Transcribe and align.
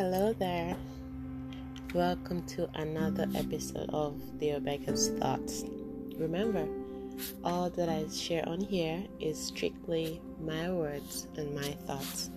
Hello 0.00 0.32
there. 0.32 0.74
Welcome 1.94 2.42
to 2.54 2.70
another 2.72 3.26
episode 3.34 3.90
of 3.92 4.14
Dior 4.38 4.64
Becca's 4.64 5.10
Thoughts. 5.18 5.64
Remember, 6.16 6.66
all 7.44 7.68
that 7.68 7.90
I 7.90 8.08
share 8.08 8.48
on 8.48 8.62
here 8.62 9.04
is 9.20 9.38
strictly 9.38 10.22
my 10.40 10.70
words 10.70 11.28
and 11.36 11.54
my 11.54 11.72
thoughts, 11.86 12.30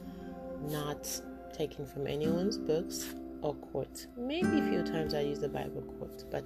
not 0.63 1.07
taken 1.53 1.85
from 1.85 2.05
anyone's 2.05 2.57
books 2.57 3.15
or 3.41 3.53
quotes. 3.53 4.07
Maybe 4.17 4.59
a 4.59 4.69
few 4.69 4.83
times 4.83 5.13
I 5.13 5.21
use 5.21 5.39
the 5.39 5.47
Bible 5.47 5.83
quote, 5.83 6.29
but 6.29 6.43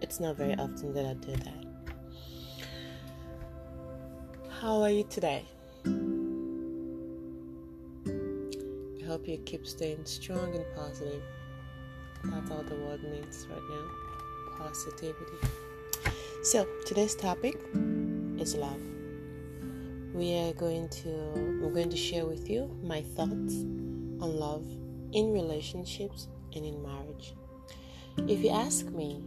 it's 0.00 0.20
not 0.20 0.36
very 0.36 0.54
often 0.54 0.94
that 0.94 1.06
I 1.06 1.14
do 1.14 1.32
that. 1.42 1.64
How 4.60 4.80
are 4.80 4.90
you 4.90 5.02
today? 5.10 5.44
Hope 9.16 9.28
you 9.28 9.38
keep 9.46 9.66
staying 9.66 10.04
strong 10.04 10.54
and 10.54 10.64
positive. 10.76 11.22
That's 12.22 12.50
all 12.50 12.62
the 12.62 12.74
world 12.74 13.02
needs 13.02 13.46
right 13.48 13.62
now. 13.70 14.58
Positivity. 14.58 15.38
So 16.42 16.66
today's 16.84 17.14
topic 17.14 17.58
is 18.38 18.54
love. 18.54 18.82
We 20.12 20.36
are 20.36 20.52
going 20.52 20.90
to 20.90 21.08
I'm 21.34 21.72
going 21.72 21.88
to 21.88 21.96
share 21.96 22.26
with 22.26 22.50
you 22.50 22.78
my 22.82 23.00
thoughts 23.00 23.54
on 24.20 24.36
love 24.38 24.66
in 25.12 25.32
relationships 25.32 26.28
and 26.54 26.66
in 26.66 26.82
marriage. 26.82 27.32
If 28.28 28.44
you 28.44 28.50
ask 28.50 28.84
me, 28.84 29.24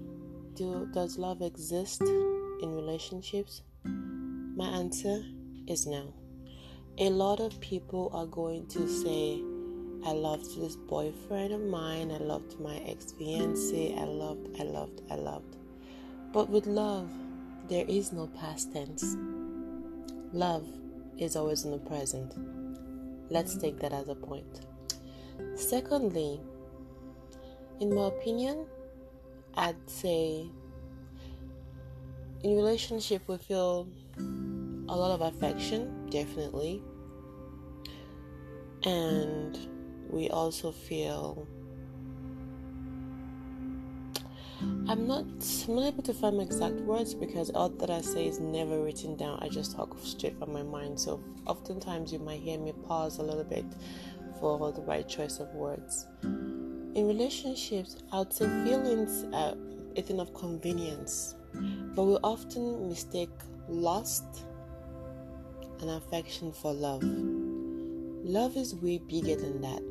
do 0.53 0.87
does 0.93 1.17
love 1.17 1.41
exist 1.41 2.03
in 2.03 2.75
relationships? 2.75 3.63
My 3.83 4.67
answer 4.67 5.23
is 5.65 5.87
no. 5.87 6.13
A 6.99 7.09
lot 7.09 7.39
of 7.39 7.59
people 7.59 8.11
are 8.13 8.27
going 8.27 8.67
to 8.67 8.87
say 8.87 9.41
I 10.05 10.11
loved 10.11 10.59
this 10.59 10.75
boyfriend 10.75 11.53
of 11.53 11.61
mine. 11.61 12.11
I 12.11 12.17
loved 12.17 12.59
my 12.59 12.77
ex 12.87 13.11
fiance. 13.11 13.95
I 13.95 14.05
loved, 14.05 14.59
I 14.59 14.63
loved, 14.63 15.01
I 15.11 15.15
loved. 15.15 15.57
But 16.31 16.49
with 16.49 16.67
love, 16.67 17.09
there 17.67 17.85
is 17.87 18.11
no 18.11 18.27
past 18.27 18.73
tense. 18.73 19.17
Love 20.31 20.65
is 21.17 21.35
always 21.35 21.65
in 21.65 21.71
the 21.71 21.77
present. 21.77 22.33
Let's 23.29 23.57
take 23.57 23.79
that 23.79 23.93
as 23.93 24.07
a 24.07 24.15
point. 24.15 24.61
Secondly, 25.55 26.39
in 27.79 27.93
my 27.93 28.07
opinion, 28.07 28.65
I'd 29.55 29.89
say 29.89 30.45
in 32.43 32.55
relationship 32.55 33.21
we 33.27 33.37
feel 33.37 33.87
a 34.17 34.95
lot 34.95 35.11
of 35.11 35.21
affection, 35.21 36.09
definitely. 36.09 36.81
And 38.83 39.57
we 40.09 40.29
also 40.29 40.71
feel 40.71 41.47
I'm 44.61 45.07
not 45.07 45.25
I'm 45.67 45.75
not 45.75 45.85
able 45.87 46.03
to 46.03 46.13
find 46.13 46.37
my 46.37 46.43
exact 46.43 46.75
words 46.81 47.13
because 47.13 47.49
all 47.51 47.69
that 47.69 47.89
I 47.89 48.01
say 48.01 48.27
is 48.27 48.39
never 48.39 48.81
written 48.83 49.15
down. 49.15 49.39
I 49.41 49.47
just 49.47 49.75
talk 49.75 49.95
straight 50.03 50.37
from 50.37 50.51
my 50.51 50.63
mind. 50.63 50.99
So 50.99 51.23
oftentimes 51.45 52.11
you 52.11 52.19
might 52.19 52.41
hear 52.41 52.59
me 52.59 52.73
pause 52.87 53.19
a 53.19 53.23
little 53.23 53.43
bit 53.43 53.65
for 54.39 54.71
the 54.71 54.81
right 54.81 55.07
choice 55.07 55.39
of 55.39 55.53
words. 55.53 56.07
In 56.23 57.07
relationships, 57.07 57.97
I 58.11 58.19
would 58.19 58.33
say 58.33 58.45
feelings 58.65 59.25
are 59.33 59.55
a 59.95 60.01
thing 60.01 60.19
of 60.19 60.33
convenience, 60.33 61.35
but 61.95 62.03
we 62.03 62.15
often 62.15 62.89
mistake 62.89 63.29
lust 63.67 64.45
and 65.81 65.89
affection 65.91 66.51
for 66.51 66.73
love. 66.73 67.03
Love 67.03 68.57
is 68.57 68.75
way 68.75 68.97
bigger 68.97 69.35
than 69.35 69.61
that. 69.61 69.81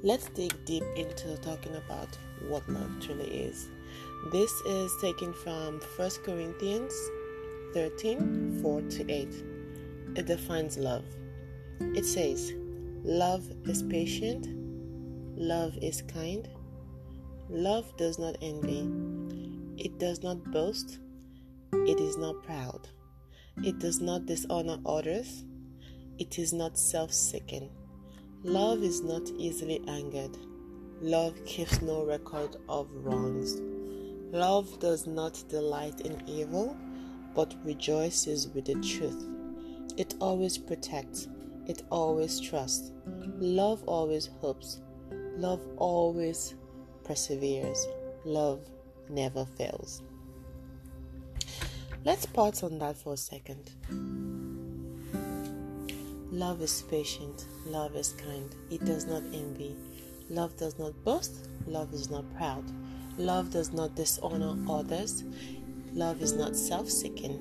Let's 0.00 0.28
dig 0.28 0.54
deep 0.64 0.84
into 0.94 1.36
talking 1.38 1.74
about 1.74 2.16
what 2.46 2.68
love 2.68 3.00
truly 3.00 3.26
is. 3.26 3.66
This 4.30 4.52
is 4.60 4.92
taken 5.00 5.32
from 5.32 5.80
1 5.96 6.10
Corinthians 6.24 6.94
13 7.74 8.60
4 8.62 8.80
to 8.82 9.10
8. 9.12 9.28
It 10.14 10.26
defines 10.26 10.78
love. 10.78 11.04
It 11.80 12.04
says, 12.04 12.52
Love 13.02 13.44
is 13.64 13.82
patient, 13.82 14.46
love 15.36 15.76
is 15.82 16.02
kind, 16.02 16.48
love 17.48 17.96
does 17.96 18.20
not 18.20 18.36
envy, 18.40 18.88
it 19.82 19.98
does 19.98 20.22
not 20.22 20.44
boast, 20.52 21.00
it 21.72 21.98
is 21.98 22.16
not 22.16 22.40
proud, 22.44 22.88
it 23.64 23.80
does 23.80 24.00
not 24.00 24.26
dishonor 24.26 24.78
others, 24.86 25.42
it 26.18 26.38
is 26.38 26.52
not 26.52 26.78
self 26.78 27.12
seeking 27.12 27.68
Love 28.44 28.84
is 28.84 29.02
not 29.02 29.28
easily 29.36 29.82
angered. 29.88 30.36
Love 31.00 31.44
keeps 31.44 31.82
no 31.82 32.04
record 32.04 32.56
of 32.68 32.88
wrongs. 32.92 33.60
Love 34.32 34.78
does 34.78 35.08
not 35.08 35.42
delight 35.48 36.00
in 36.02 36.22
evil, 36.28 36.76
but 37.34 37.56
rejoices 37.64 38.46
with 38.48 38.66
the 38.66 38.74
truth. 38.74 39.28
It 39.96 40.14
always 40.20 40.56
protects. 40.56 41.26
It 41.66 41.82
always 41.90 42.38
trusts. 42.38 42.92
Love 43.38 43.82
always 43.86 44.26
hopes. 44.40 44.82
Love 45.36 45.66
always 45.76 46.54
perseveres. 47.02 47.88
Love 48.24 48.60
never 49.08 49.46
fails. 49.46 50.02
Let's 52.04 52.26
pause 52.26 52.62
on 52.62 52.78
that 52.78 52.96
for 52.96 53.14
a 53.14 53.16
second. 53.16 53.72
Love 56.38 56.62
is 56.62 56.82
patient, 56.82 57.46
love 57.66 57.96
is 57.96 58.12
kind, 58.12 58.54
it 58.70 58.84
does 58.84 59.06
not 59.06 59.24
envy. 59.34 59.74
Love 60.30 60.56
does 60.56 60.78
not 60.78 60.92
boast, 61.02 61.48
love 61.66 61.92
is 61.92 62.10
not 62.10 62.24
proud. 62.36 62.62
Love 63.18 63.50
does 63.50 63.72
not 63.72 63.96
dishonor 63.96 64.54
others. 64.70 65.24
Love 65.92 66.22
is 66.22 66.34
not 66.34 66.54
self 66.54 66.88
seeking. 66.88 67.40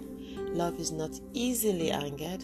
Love 0.55 0.79
is 0.79 0.91
not 0.91 1.11
easily 1.33 1.91
angered. 1.91 2.43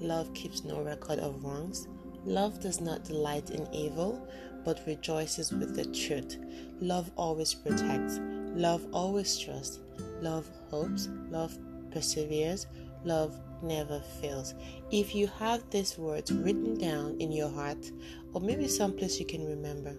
Love 0.00 0.34
keeps 0.34 0.64
no 0.64 0.82
record 0.82 1.20
of 1.20 1.44
wrongs. 1.44 1.86
Love 2.24 2.58
does 2.58 2.80
not 2.80 3.04
delight 3.04 3.50
in 3.50 3.72
evil, 3.72 4.28
but 4.64 4.82
rejoices 4.88 5.52
with 5.52 5.76
the 5.76 5.84
truth. 5.84 6.38
Love 6.80 7.08
always 7.16 7.54
protects. 7.54 8.18
Love 8.56 8.84
always 8.92 9.38
trusts. 9.38 9.78
Love 10.20 10.50
hopes. 10.72 11.08
Love 11.30 11.56
perseveres. 11.92 12.66
Love 13.04 13.38
never 13.64 14.00
fails. 14.20 14.54
If 14.90 15.14
you 15.14 15.26
have 15.38 15.68
these 15.70 15.98
words 15.98 16.32
written 16.32 16.78
down 16.78 17.20
in 17.20 17.32
your 17.32 17.50
heart, 17.50 17.90
or 18.32 18.40
maybe 18.40 18.68
someplace 18.68 19.18
you 19.18 19.26
can 19.26 19.44
remember, 19.46 19.96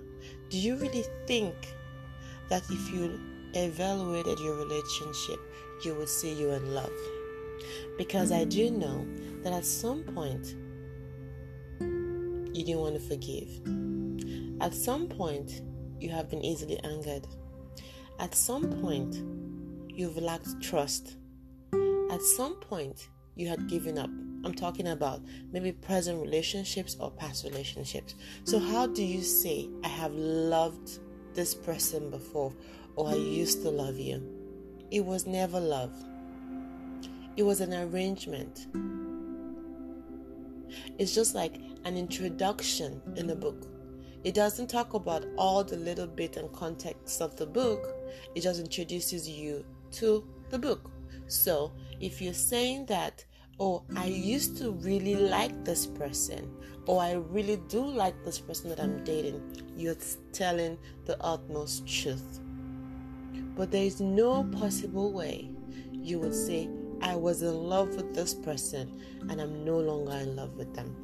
do 0.49 0.57
you 0.57 0.75
really 0.75 1.03
think 1.27 1.55
that 2.49 2.63
if 2.69 2.93
you 2.93 3.19
evaluated 3.53 4.39
your 4.39 4.55
relationship, 4.55 5.39
you 5.83 5.95
would 5.95 6.09
say 6.09 6.33
you're 6.33 6.55
in 6.55 6.73
love? 6.73 6.93
Because 7.97 8.31
I 8.31 8.45
do 8.45 8.69
know 8.71 9.05
that 9.43 9.53
at 9.53 9.65
some 9.65 10.03
point, 10.03 10.55
you 12.55 12.63
didn't 12.63 12.79
want 12.79 12.95
to 12.95 13.01
forgive. 13.01 13.49
At 14.61 14.73
some 14.73 15.07
point, 15.07 15.61
you 15.99 16.09
have 16.09 16.29
been 16.29 16.43
easily 16.43 16.79
angered. 16.83 17.27
At 18.19 18.33
some 18.33 18.69
point, 18.81 19.15
you've 19.89 20.17
lacked 20.17 20.61
trust. 20.61 21.17
At 22.11 22.21
some 22.21 22.55
point, 22.55 23.09
you 23.35 23.47
had 23.47 23.67
given 23.67 23.97
up. 23.97 24.09
I'm 24.43 24.53
talking 24.53 24.87
about 24.89 25.21
maybe 25.51 25.71
present 25.71 26.21
relationships 26.21 26.95
or 26.99 27.11
past 27.11 27.43
relationships. 27.43 28.15
So, 28.43 28.59
how 28.59 28.87
do 28.87 29.03
you 29.03 29.21
say, 29.21 29.69
I 29.83 29.87
have 29.87 30.13
loved 30.13 30.99
this 31.33 31.55
person 31.55 32.09
before 32.09 32.53
or 32.95 33.09
I 33.09 33.15
used 33.15 33.63
to 33.63 33.69
love 33.69 33.97
you? 33.97 34.23
It 34.91 35.03
was 35.03 35.25
never 35.25 35.59
love, 35.59 35.93
it 37.35 37.43
was 37.43 37.61
an 37.61 37.73
arrangement. 37.73 38.67
It's 40.97 41.13
just 41.13 41.35
like 41.35 41.55
an 41.85 41.97
introduction 41.97 43.01
in 43.15 43.29
a 43.29 43.35
book. 43.35 43.67
It 44.23 44.33
doesn't 44.33 44.67
talk 44.67 44.93
about 44.93 45.25
all 45.37 45.63
the 45.63 45.77
little 45.77 46.07
bit 46.07 46.37
and 46.37 46.51
context 46.51 47.21
of 47.21 47.35
the 47.35 47.45
book, 47.45 47.95
it 48.33 48.41
just 48.41 48.59
introduces 48.59 49.29
you 49.29 49.65
to 49.91 50.27
the 50.49 50.59
book. 50.59 50.91
So, 51.27 51.73
if 51.99 52.21
you're 52.21 52.33
saying 52.33 52.87
that, 52.87 53.25
oh, 53.59 53.83
I 53.95 54.05
used 54.05 54.57
to 54.57 54.71
really 54.71 55.15
like 55.15 55.63
this 55.63 55.85
person, 55.85 56.51
or 56.85 57.01
I 57.01 57.13
really 57.13 57.57
do 57.69 57.83
like 57.83 58.23
this 58.23 58.39
person 58.39 58.69
that 58.69 58.79
I'm 58.79 59.03
dating, 59.03 59.41
you're 59.75 59.97
telling 60.31 60.77
the 61.05 61.21
utmost 61.23 61.87
truth. 61.87 62.41
But 63.55 63.71
there 63.71 63.83
is 63.83 64.01
no 64.01 64.43
possible 64.43 65.13
way 65.13 65.49
you 65.91 66.19
would 66.19 66.35
say, 66.35 66.69
I 67.01 67.15
was 67.15 67.41
in 67.41 67.53
love 67.53 67.95
with 67.95 68.13
this 68.13 68.33
person 68.33 69.01
and 69.29 69.41
I'm 69.41 69.63
no 69.65 69.79
longer 69.79 70.13
in 70.13 70.35
love 70.35 70.55
with 70.55 70.73
them. 70.75 70.95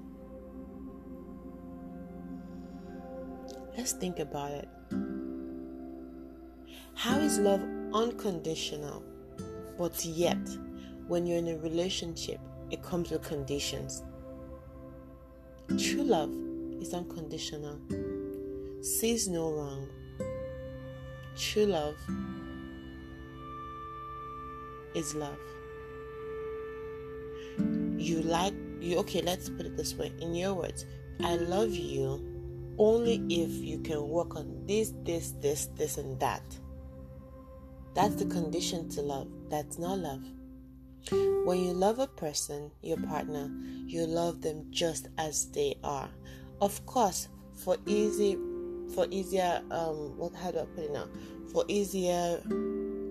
Let's 3.77 3.94
think 3.94 4.19
about 4.19 4.51
it. 4.51 4.69
How 6.94 7.18
is 7.19 7.39
love 7.39 7.62
unconditional? 7.94 9.03
But 9.77 10.03
yet, 10.06 10.38
when 11.11 11.27
you're 11.27 11.39
in 11.39 11.49
a 11.49 11.57
relationship, 11.57 12.39
it 12.69 12.81
comes 12.81 13.11
with 13.11 13.21
conditions. 13.21 14.01
True 15.77 16.03
love 16.03 16.31
is 16.79 16.93
unconditional. 16.93 17.77
sees 18.81 19.27
no 19.27 19.51
wrong. 19.51 19.89
True 21.35 21.65
love 21.65 21.97
is 24.95 25.13
love. 25.13 25.37
You 27.97 28.21
like 28.21 28.53
you 28.79 28.97
okay, 28.99 29.21
let's 29.21 29.49
put 29.49 29.65
it 29.65 29.75
this 29.75 29.93
way. 29.95 30.13
In 30.21 30.33
your 30.33 30.53
words, 30.53 30.85
I 31.21 31.35
love 31.35 31.73
you 31.73 32.25
only 32.77 33.15
if 33.29 33.51
you 33.51 33.79
can 33.79 34.07
work 34.07 34.37
on 34.37 34.63
this, 34.65 34.93
this, 35.03 35.33
this, 35.41 35.67
this, 35.75 35.97
and 35.97 36.17
that. 36.21 36.43
That's 37.95 38.15
the 38.15 38.27
condition 38.27 38.87
to 38.91 39.01
love. 39.01 39.27
That's 39.49 39.77
not 39.77 39.99
love. 39.99 40.23
When 41.09 41.59
you 41.59 41.74
love 41.74 42.00
a 42.00 42.07
person, 42.07 42.71
your 42.81 42.98
partner, 42.98 43.50
you 43.88 44.06
love 44.06 44.42
them 44.42 44.68
just 44.69 45.09
as 45.18 45.48
they 45.51 45.75
are. 45.83 46.09
Of 46.62 46.86
course, 46.86 47.27
for 47.56 47.77
easy, 47.86 48.38
for 48.94 49.07
easier, 49.09 49.62
um, 49.71 50.18
what 50.18 50.36
how 50.36 50.51
do 50.51 50.59
I 50.59 50.65
put 50.65 50.86
it 50.86 50.92
now? 50.92 51.07
For 51.51 51.65
easier 51.68 52.42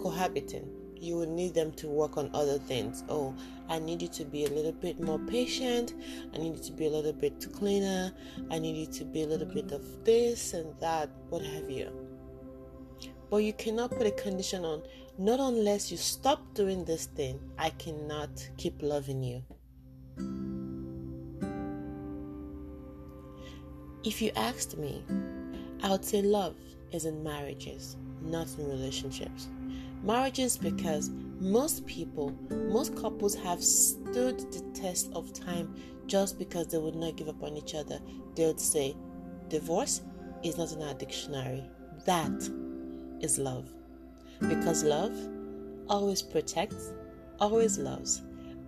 cohabiting, 0.01 0.71
you 0.97 1.17
will 1.17 1.35
need 1.35 1.55
them 1.55 1.73
to 1.73 1.89
work 1.89 2.17
on 2.17 2.31
other 2.35 2.59
things. 2.59 3.03
Oh, 3.09 3.35
I 3.69 3.79
need 3.79 4.03
you 4.03 4.09
to 4.09 4.25
be 4.25 4.45
a 4.45 4.49
little 4.51 4.73
bit 4.73 5.01
more 5.01 5.19
patient. 5.19 5.95
I 6.35 6.39
need 6.39 6.57
you 6.57 6.63
to 6.65 6.73
be 6.73 6.87
a 6.87 6.91
little 6.91 7.13
bit 7.13 7.45
cleaner. 7.53 8.13
I 8.51 8.59
need 8.59 8.77
you 8.77 8.87
to 8.87 9.05
be 9.05 9.23
a 9.23 9.27
little 9.27 9.49
bit 9.49 9.73
of 9.73 10.05
this 10.05 10.53
and 10.53 10.79
that, 10.81 11.11
what 11.29 11.43
have 11.43 11.71
you. 11.71 11.91
But 13.31 13.39
you 13.39 13.53
cannot 13.53 13.93
put 13.93 14.07
a 14.07 14.11
condition 14.11 14.65
on, 14.65 14.83
not 15.19 15.41
unless 15.41 15.91
you 15.91 15.97
stop 15.97 16.55
doing 16.55 16.85
this 16.85 17.07
thing, 17.07 17.41
I 17.59 17.71
cannot 17.71 18.31
keep 18.57 18.83
loving 18.83 19.23
you. 19.23 19.43
If 24.03 24.23
you 24.23 24.31
asked 24.35 24.79
me, 24.79 25.05
I 25.83 25.91
would 25.91 26.05
say 26.05 26.23
love 26.23 26.57
is 26.93 27.05
in 27.05 27.23
marriages, 27.23 27.97
not 28.23 28.49
in 28.59 28.69
relationships. 28.69 29.49
Marriages 30.03 30.57
because 30.57 31.11
most 31.39 31.87
people, 31.87 32.35
most 32.51 32.97
couples 32.97 33.35
have 33.35 33.63
stood 33.63 34.39
the 34.53 34.63
test 34.75 35.11
of 35.15 35.33
time 35.33 35.75
just 36.07 36.39
because 36.39 36.69
they 36.69 36.79
would 36.79 36.95
not 36.95 37.17
give 37.17 37.29
up 37.29 37.43
on 37.43 37.57
each 37.57 37.75
other. 37.75 38.01
They 38.35 38.47
would 38.47 38.61
say, 38.61 38.97
divorce 39.49 40.01
is 40.43 40.57
not 40.57 40.73
in 40.73 40.83
our 40.83 40.95
dictionary. 40.95 41.65
That 42.07 42.51
is 43.21 43.39
love. 43.39 43.71
Because 44.41 44.85
love 44.85 45.15
always 45.89 46.23
protects, 46.23 46.93
always 47.39 47.79
loves, 47.79 48.23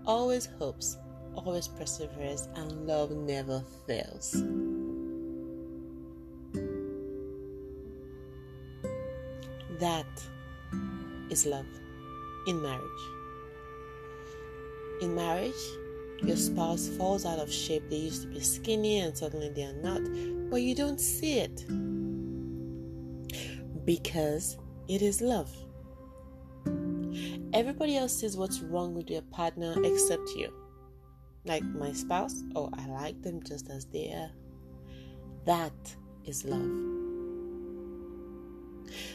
always 0.06 0.46
hopes, 0.58 0.98
always 1.34 1.68
perseveres, 1.68 2.48
and 2.54 2.86
love 2.86 3.10
never 3.10 3.64
fails. 3.86 4.32
That 9.78 10.06
is 11.30 11.46
love 11.46 11.66
in 12.46 12.60
marriage. 12.62 12.82
In 15.00 15.14
marriage, 15.14 15.54
your 16.22 16.36
spouse 16.36 16.88
falls 16.96 17.26
out 17.26 17.40
of 17.40 17.52
shape. 17.52 17.82
They 17.90 17.96
used 17.96 18.22
to 18.22 18.28
be 18.28 18.40
skinny 18.40 19.00
and 19.00 19.16
suddenly 19.16 19.48
they 19.48 19.64
are 19.64 19.72
not, 19.72 20.02
but 20.50 20.62
you 20.62 20.74
don't 20.74 21.00
see 21.00 21.38
it 21.38 21.64
because 23.84 24.56
it 24.88 25.02
is 25.02 25.20
love. 25.20 25.50
Everybody 27.52 27.96
else 27.96 28.18
sees 28.18 28.36
what's 28.36 28.60
wrong 28.60 28.94
with 28.94 29.10
your 29.10 29.22
partner 29.22 29.74
except 29.84 30.28
you. 30.36 30.52
Like 31.44 31.64
my 31.64 31.92
spouse, 31.92 32.42
oh, 32.54 32.70
I 32.72 32.86
like 32.86 33.20
them 33.22 33.42
just 33.42 33.68
as 33.68 33.84
they 33.86 34.12
are. 34.12 34.30
That 35.44 35.72
is 36.24 36.44
love. 36.44 36.70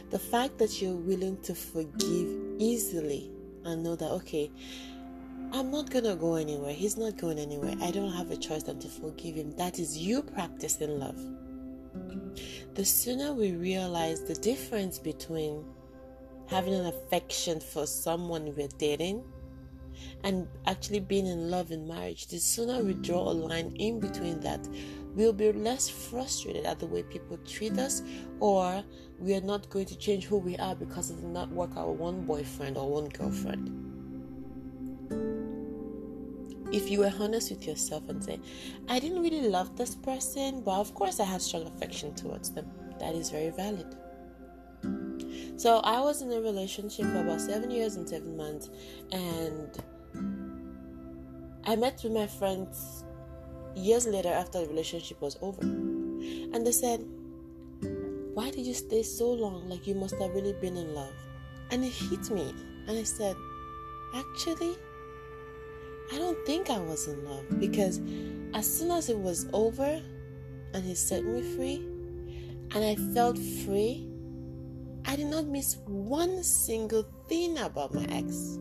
The 0.09 0.19
fact 0.19 0.57
that 0.57 0.81
you're 0.81 0.95
willing 0.95 1.41
to 1.43 1.55
forgive 1.55 2.29
easily 2.59 3.31
and 3.63 3.83
know 3.83 3.95
that, 3.95 4.11
okay, 4.11 4.51
I'm 5.53 5.71
not 5.71 5.89
gonna 5.89 6.15
go 6.15 6.35
anywhere. 6.35 6.73
He's 6.73 6.97
not 6.97 7.17
going 7.17 7.39
anywhere. 7.39 7.75
I 7.81 7.91
don't 7.91 8.11
have 8.11 8.31
a 8.31 8.37
choice 8.37 8.63
than 8.63 8.79
to 8.79 8.87
forgive 8.87 9.35
him. 9.35 9.55
That 9.55 9.79
is 9.79 9.97
you 9.97 10.21
practicing 10.21 10.99
love. 10.99 11.19
The 12.73 12.85
sooner 12.85 13.33
we 13.33 13.53
realize 13.53 14.23
the 14.23 14.35
difference 14.35 14.99
between 14.99 15.65
having 16.47 16.73
an 16.73 16.85
affection 16.85 17.59
for 17.59 17.85
someone 17.85 18.53
we're 18.55 18.67
dating 18.77 19.23
and 20.23 20.47
actually 20.65 20.99
being 20.99 21.25
in 21.25 21.49
love 21.49 21.71
in 21.71 21.87
marriage, 21.87 22.27
the 22.27 22.37
sooner 22.39 22.83
we 22.83 22.93
draw 22.93 23.29
a 23.29 23.33
line 23.33 23.75
in 23.77 23.99
between 23.99 24.39
that, 24.41 24.67
we'll 25.15 25.33
be 25.33 25.51
less 25.51 25.89
frustrated 25.89 26.65
at 26.65 26.79
the 26.79 26.85
way 26.85 27.03
people 27.03 27.37
treat 27.45 27.77
us, 27.77 28.03
or 28.39 28.83
we 29.19 29.33
are 29.33 29.41
not 29.41 29.69
going 29.69 29.85
to 29.85 29.97
change 29.97 30.25
who 30.25 30.37
we 30.37 30.55
are 30.57 30.75
because 30.75 31.09
it 31.09 31.15
did 31.15 31.25
not 31.25 31.49
work 31.49 31.71
out 31.75 31.95
one 31.95 32.25
boyfriend 32.25 32.77
or 32.77 32.89
one 32.89 33.09
girlfriend. 33.09 33.86
If 36.71 36.89
you 36.91 36.99
were 36.99 37.13
honest 37.19 37.49
with 37.49 37.65
yourself 37.65 38.09
and 38.09 38.23
say, 38.23 38.39
I 38.89 38.99
didn't 38.99 39.21
really 39.21 39.47
love 39.47 39.77
this 39.77 39.95
person, 39.95 40.61
but 40.61 40.79
of 40.79 40.93
course 40.93 41.19
I 41.19 41.25
had 41.25 41.41
strong 41.41 41.65
affection 41.67 42.13
towards 42.13 42.51
them, 42.51 42.69
that 42.99 43.15
is 43.15 43.29
very 43.29 43.49
valid. 43.49 43.95
So 45.57 45.77
I 45.79 46.01
was 46.01 46.21
in 46.21 46.31
a 46.31 46.39
relationship 46.39 47.05
for 47.05 47.21
about 47.21 47.41
seven 47.41 47.71
years 47.71 47.95
and 47.95 48.07
seven 48.07 48.37
months, 48.37 48.69
and 49.11 49.69
I 51.65 51.75
met 51.75 52.01
with 52.03 52.13
my 52.13 52.27
friends 52.27 53.03
years 53.75 54.07
later 54.07 54.29
after 54.29 54.61
the 54.61 54.67
relationship 54.67 55.21
was 55.21 55.37
over. 55.41 55.61
And 55.61 56.65
they 56.65 56.71
said, 56.71 57.05
Why 58.33 58.51
did 58.51 58.65
you 58.65 58.73
stay 58.73 59.03
so 59.03 59.31
long? 59.31 59.69
Like 59.69 59.87
you 59.87 59.95
must 59.95 60.15
have 60.15 60.31
really 60.31 60.53
been 60.53 60.77
in 60.77 60.93
love. 60.93 61.13
And 61.71 61.83
it 61.83 61.91
hit 61.91 62.29
me. 62.29 62.53
And 62.87 62.97
I 62.97 63.03
said, 63.03 63.35
Actually, 64.15 64.75
I 66.11 66.17
don't 66.17 66.45
think 66.45 66.69
I 66.69 66.79
was 66.79 67.07
in 67.07 67.23
love 67.25 67.59
because 67.59 67.99
as 68.53 68.65
soon 68.77 68.91
as 68.91 69.09
it 69.09 69.17
was 69.17 69.47
over 69.53 70.01
and 70.73 70.83
he 70.83 70.95
set 70.95 71.25
me 71.25 71.41
free 71.55 71.75
and 72.73 72.83
I 72.83 72.95
felt 73.13 73.37
free, 73.37 74.09
I 75.05 75.15
did 75.15 75.27
not 75.27 75.47
miss 75.47 75.77
one 75.85 76.43
single 76.43 77.05
thing 77.27 77.57
about 77.57 77.93
my 77.93 78.05
ex 78.09 78.57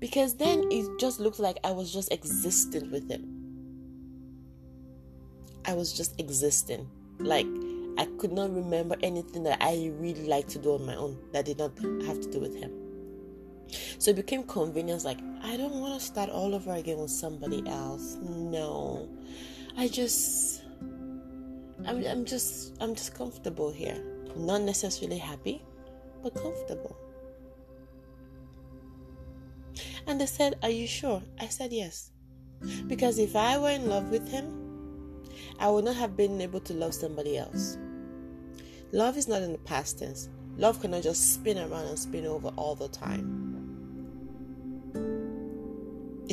because 0.00 0.34
then 0.34 0.64
it 0.70 0.86
just 0.98 1.20
looked 1.20 1.38
like 1.38 1.58
I 1.64 1.72
was 1.72 1.92
just 1.92 2.12
existing 2.12 2.90
with 2.90 3.10
him. 3.10 3.34
I 5.64 5.74
was 5.74 5.92
just 5.92 6.18
existing. 6.20 6.88
Like 7.18 7.46
I 7.98 8.06
could 8.18 8.32
not 8.32 8.54
remember 8.54 8.96
anything 9.02 9.42
that 9.44 9.58
I 9.60 9.90
really 9.98 10.26
liked 10.26 10.50
to 10.50 10.58
do 10.58 10.74
on 10.74 10.86
my 10.86 10.94
own 10.94 11.18
that 11.32 11.46
did 11.46 11.58
not 11.58 11.72
have 12.06 12.20
to 12.20 12.30
do 12.30 12.40
with 12.40 12.54
him. 12.54 12.87
So 13.98 14.10
it 14.10 14.16
became 14.16 14.42
convenience 14.44 15.04
like 15.04 15.18
I 15.42 15.56
don't 15.56 15.74
want 15.80 15.98
to 15.98 16.04
start 16.04 16.30
all 16.30 16.54
over 16.54 16.72
again 16.72 16.98
with 16.98 17.10
somebody 17.10 17.62
else. 17.66 18.16
No. 18.22 19.08
I 19.76 19.88
just 19.88 20.62
I'm, 21.86 22.04
I'm 22.04 22.24
just 22.24 22.76
I'm 22.80 22.94
just 22.94 23.14
comfortable 23.14 23.70
here. 23.70 24.02
Not 24.36 24.62
necessarily 24.62 25.18
happy, 25.18 25.62
but 26.22 26.34
comfortable. 26.34 26.96
And 30.06 30.20
they 30.20 30.26
said, 30.26 30.58
Are 30.62 30.70
you 30.70 30.86
sure? 30.86 31.22
I 31.40 31.48
said, 31.48 31.72
Yes. 31.72 32.10
Because 32.86 33.18
if 33.18 33.36
I 33.36 33.58
were 33.58 33.70
in 33.70 33.88
love 33.88 34.10
with 34.10 34.28
him, 34.28 35.24
I 35.60 35.68
would 35.70 35.84
not 35.84 35.96
have 35.96 36.16
been 36.16 36.40
able 36.40 36.60
to 36.60 36.72
love 36.72 36.94
somebody 36.94 37.36
else. 37.36 37.78
Love 38.90 39.16
is 39.16 39.28
not 39.28 39.42
in 39.42 39.52
the 39.52 39.58
past 39.58 39.98
tense. 39.98 40.28
Love 40.56 40.80
cannot 40.80 41.02
just 41.02 41.34
spin 41.34 41.58
around 41.58 41.86
and 41.86 41.98
spin 41.98 42.26
over 42.26 42.48
all 42.56 42.74
the 42.74 42.88
time. 42.88 43.37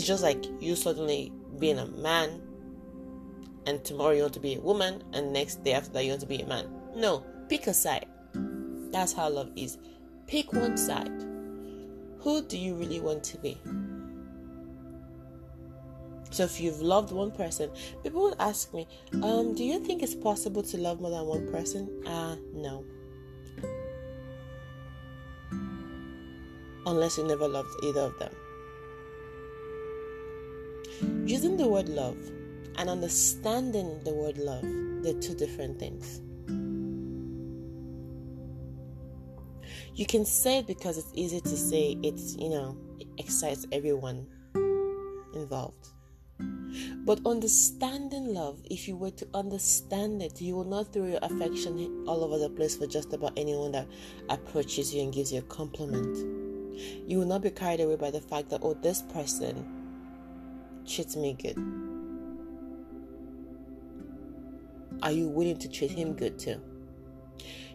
Just 0.05 0.21
like 0.21 0.45
you 0.61 0.75
suddenly 0.75 1.33
being 1.57 1.79
a 1.79 1.87
man, 1.87 2.39
and 3.65 3.83
tomorrow 3.83 4.11
you 4.11 4.21
want 4.21 4.35
to 4.35 4.39
be 4.39 4.53
a 4.53 4.61
woman, 4.61 5.03
and 5.13 5.33
next 5.33 5.63
day 5.63 5.73
after 5.73 5.89
that 5.93 6.03
you 6.03 6.11
want 6.11 6.21
to 6.21 6.27
be 6.27 6.41
a 6.41 6.45
man. 6.45 6.69
No, 6.95 7.25
pick 7.49 7.65
a 7.65 7.73
side. 7.73 8.05
That's 8.91 9.13
how 9.13 9.29
love 9.29 9.49
is. 9.55 9.79
Pick 10.27 10.53
one 10.53 10.77
side. 10.77 11.09
Who 12.19 12.43
do 12.43 12.55
you 12.55 12.75
really 12.75 12.99
want 12.99 13.23
to 13.23 13.39
be? 13.39 13.57
So 16.29 16.43
if 16.43 16.61
you've 16.61 16.81
loved 16.81 17.11
one 17.11 17.31
person, 17.31 17.71
people 18.03 18.21
would 18.25 18.35
ask 18.39 18.75
me, 18.75 18.87
um, 19.23 19.55
do 19.55 19.63
you 19.63 19.83
think 19.83 20.03
it's 20.03 20.13
possible 20.13 20.61
to 20.61 20.77
love 20.77 21.01
more 21.01 21.09
than 21.09 21.25
one 21.25 21.51
person? 21.51 21.89
Ah, 22.05 22.33
uh, 22.33 22.35
no. 22.53 22.85
Unless 26.85 27.17
you 27.17 27.23
never 27.23 27.47
loved 27.47 27.69
either 27.83 28.01
of 28.01 28.19
them. 28.19 28.31
Using 31.01 31.57
the 31.57 31.67
word 31.67 31.89
love 31.89 32.17
and 32.77 32.89
understanding 32.89 33.99
the 34.03 34.13
word 34.13 34.37
love, 34.37 34.65
they're 35.03 35.19
two 35.19 35.35
different 35.35 35.79
things. 35.79 36.21
You 39.95 40.05
can 40.05 40.25
say 40.25 40.59
it 40.59 40.67
because 40.67 40.97
it's 40.97 41.11
easy 41.13 41.39
to 41.41 41.57
say 41.57 41.97
it's, 42.03 42.35
you 42.35 42.49
know, 42.49 42.77
it 42.99 43.07
excites 43.17 43.65
everyone 43.71 44.27
involved. 45.33 45.87
But 47.05 47.21
understanding 47.25 48.33
love, 48.33 48.61
if 48.69 48.87
you 48.87 48.97
were 48.97 49.11
to 49.11 49.27
understand 49.33 50.21
it, 50.21 50.41
you 50.41 50.55
will 50.55 50.65
not 50.65 50.91
throw 50.91 51.05
your 51.05 51.19
affection 51.21 52.03
all 52.07 52.23
over 52.23 52.37
the 52.37 52.49
place 52.49 52.75
for 52.75 52.87
just 52.87 53.13
about 53.13 53.33
anyone 53.37 53.71
that 53.71 53.87
approaches 54.29 54.93
you 54.93 55.01
and 55.01 55.13
gives 55.13 55.31
you 55.31 55.39
a 55.39 55.43
compliment. 55.43 56.17
You 57.07 57.19
will 57.19 57.27
not 57.27 57.41
be 57.41 57.51
carried 57.51 57.79
away 57.79 57.95
by 57.95 58.11
the 58.11 58.19
fact 58.19 58.49
that, 58.49 58.61
oh, 58.63 58.73
this 58.73 59.01
person 59.03 59.74
treats 60.85 61.15
me 61.15 61.33
good. 61.33 61.57
Are 65.03 65.11
you 65.11 65.27
willing 65.27 65.57
to 65.57 65.69
treat 65.69 65.91
him 65.91 66.13
good 66.13 66.39
too? 66.39 66.61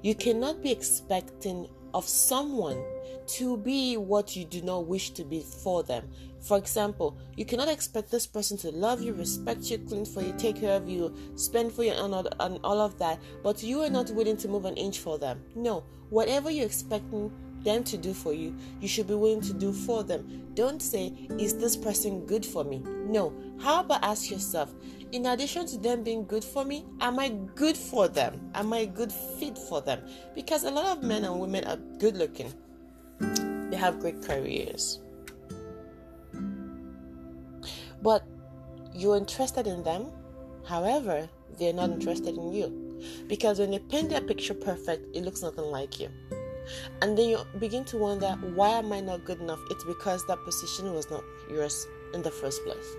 You 0.02 0.14
cannot 0.14 0.62
be 0.62 0.72
expecting 0.72 1.68
of 1.92 2.06
someone 2.06 2.82
to 3.26 3.56
be 3.58 3.96
what 3.96 4.34
you 4.34 4.44
do 4.44 4.62
not 4.62 4.86
wish 4.86 5.10
to 5.10 5.24
be 5.24 5.40
for 5.40 5.82
them. 5.82 6.08
For 6.40 6.56
example, 6.56 7.18
you 7.36 7.44
cannot 7.44 7.68
expect 7.68 8.10
this 8.10 8.26
person 8.26 8.56
to 8.58 8.70
love 8.70 9.02
you, 9.02 9.12
respect 9.12 9.70
you, 9.70 9.78
clean 9.78 10.04
for 10.04 10.22
you, 10.22 10.34
take 10.38 10.60
care 10.60 10.76
of 10.76 10.88
you, 10.88 11.14
spend 11.36 11.72
for 11.72 11.84
you, 11.84 11.92
and 11.92 12.14
all, 12.14 12.26
and 12.40 12.58
all 12.64 12.80
of 12.80 12.98
that, 12.98 13.20
but 13.42 13.62
you 13.62 13.82
are 13.82 13.90
not 13.90 14.10
willing 14.10 14.36
to 14.38 14.48
move 14.48 14.64
an 14.64 14.76
inch 14.76 14.98
for 14.98 15.18
them. 15.18 15.42
No, 15.54 15.84
whatever 16.08 16.50
you're 16.50 16.66
expecting 16.66 17.30
them 17.62 17.84
to 17.84 17.96
do 17.96 18.12
for 18.12 18.32
you, 18.32 18.56
you 18.80 18.88
should 18.88 19.06
be 19.06 19.14
willing 19.14 19.40
to 19.42 19.52
do 19.52 19.72
for 19.72 20.02
them. 20.02 20.44
Don't 20.54 20.80
say, 20.80 21.12
Is 21.38 21.56
this 21.56 21.76
person 21.76 22.26
good 22.26 22.44
for 22.44 22.64
me? 22.64 22.82
No. 23.06 23.32
How 23.60 23.80
about 23.80 24.02
ask 24.02 24.30
yourself, 24.30 24.72
in 25.12 25.26
addition 25.26 25.66
to 25.66 25.78
them 25.78 26.02
being 26.02 26.24
good 26.24 26.44
for 26.44 26.64
me, 26.64 26.84
am 27.00 27.18
I 27.18 27.30
good 27.54 27.76
for 27.76 28.08
them? 28.08 28.50
Am 28.54 28.72
I 28.72 28.78
a 28.78 28.86
good 28.86 29.12
fit 29.12 29.58
for 29.58 29.80
them? 29.80 30.00
Because 30.34 30.64
a 30.64 30.70
lot 30.70 30.96
of 30.96 31.02
men 31.02 31.24
and 31.24 31.38
women 31.38 31.64
are 31.64 31.76
good 31.98 32.16
looking, 32.16 32.52
they 33.70 33.76
have 33.76 34.00
great 34.00 34.22
careers. 34.22 35.00
But 38.02 38.24
you're 38.94 39.16
interested 39.16 39.66
in 39.66 39.82
them, 39.82 40.06
however, 40.66 41.28
they're 41.58 41.72
not 41.74 41.90
interested 41.90 42.36
in 42.36 42.52
you. 42.52 43.02
Because 43.26 43.58
when 43.58 43.70
they 43.70 43.78
paint 43.78 44.10
their 44.10 44.20
picture 44.20 44.54
perfect, 44.54 45.14
it 45.14 45.24
looks 45.24 45.42
nothing 45.42 45.64
like 45.64 46.00
you. 46.00 46.08
And 47.02 47.16
then 47.16 47.28
you 47.28 47.38
begin 47.58 47.84
to 47.86 47.96
wonder, 47.96 48.30
why 48.54 48.70
am 48.70 48.92
I 48.92 49.00
not 49.00 49.24
good 49.24 49.40
enough? 49.40 49.60
It's 49.70 49.84
because 49.84 50.26
that 50.26 50.42
position 50.44 50.92
was 50.94 51.10
not 51.10 51.24
yours 51.50 51.86
in 52.14 52.22
the 52.22 52.30
first 52.30 52.64
place. 52.64 52.96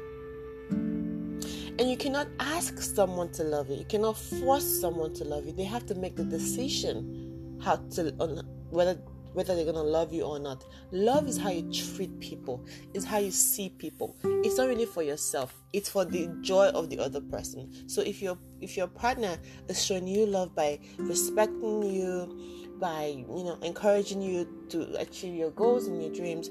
And 0.72 1.90
you 1.90 1.98
cannot 1.98 2.28
ask 2.40 2.80
someone 2.80 3.32
to 3.34 3.44
love 3.44 3.70
you. 3.70 3.78
You 3.78 3.86
cannot 3.86 4.18
force 4.18 4.66
someone 4.66 5.14
to 5.16 5.24
love 5.24 5.46
you. 5.46 5.54
They 5.54 5.64
have 5.64 5.86
to 5.88 5.96
make 5.96 6.16
the 6.16 6.24
decision 6.24 7.58
how 7.62 7.78
to 7.78 8.14
on 8.20 8.48
whether 8.70 8.98
whether 9.34 9.56
they're 9.56 9.66
gonna 9.66 9.82
love 9.82 10.12
you 10.12 10.24
or 10.24 10.40
not. 10.40 10.66
Love 10.92 11.28
is 11.28 11.38
how 11.38 11.50
you 11.50 11.72
treat 11.72 12.20
people. 12.20 12.66
It's 12.94 13.06
how 13.06 13.20
you 13.20 13.32
see 13.32 13.70
people. 13.70 14.18
It's 14.24 14.58
not 14.58 14.68
really 14.68 14.86
for 14.86 15.04
yourself. 15.04 15.56
It's 15.74 15.90
for 15.90 16.04
the 16.04 16.28
joy 16.42 16.68
of 16.68 16.90
the 16.90 17.00
other 17.00 17.22
person. 17.22 17.72
So 17.90 18.02
if 18.02 18.22
your 18.22 18.38
if 18.60 18.76
your 18.76 18.88
partner 18.88 19.38
is 19.68 19.84
showing 19.84 20.08
you 20.08 20.26
love 20.26 20.54
by 20.54 20.80
respecting 20.98 21.84
you, 21.84 22.71
by 22.82 23.06
you 23.06 23.44
know 23.46 23.58
encouraging 23.62 24.22
you 24.22 24.66
to 24.70 25.00
achieve 25.00 25.36
your 25.36 25.52
goals 25.52 25.88
and 25.88 26.02
your 26.02 26.12
dreams. 26.12 26.50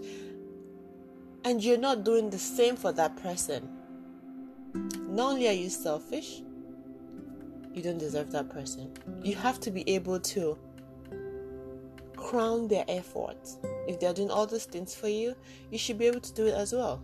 And 1.45 1.63
you're 1.63 1.79
not 1.79 2.05
doing 2.05 2.31
the 2.31 2.39
same 2.39 2.77
for 2.77 2.93
that 2.93 3.17
person. 3.17 3.69
Not 5.09 5.33
only 5.33 5.49
are 5.49 5.53
you 5.53 5.69
selfish 5.69 6.43
you 7.73 7.83
don't 7.83 7.99
deserve 7.99 8.33
that 8.33 8.49
person. 8.51 8.93
You 9.23 9.37
have 9.37 9.61
to 9.61 9.71
be 9.71 9.89
able 9.89 10.21
to 10.21 10.59
crown 12.17 12.69
their 12.69 12.85
efforts 12.89 13.59
if 13.89 13.99
they're 13.99 14.13
doing 14.13 14.31
all 14.31 14.47
those 14.47 14.65
things 14.65 14.95
for 14.95 15.09
you 15.09 15.35
you 15.71 15.79
should 15.79 15.99
be 15.99 16.07
able 16.07 16.21
to 16.21 16.35
do 16.35 16.47
it 16.47 16.55
as 16.55 16.73
well. 16.73 17.03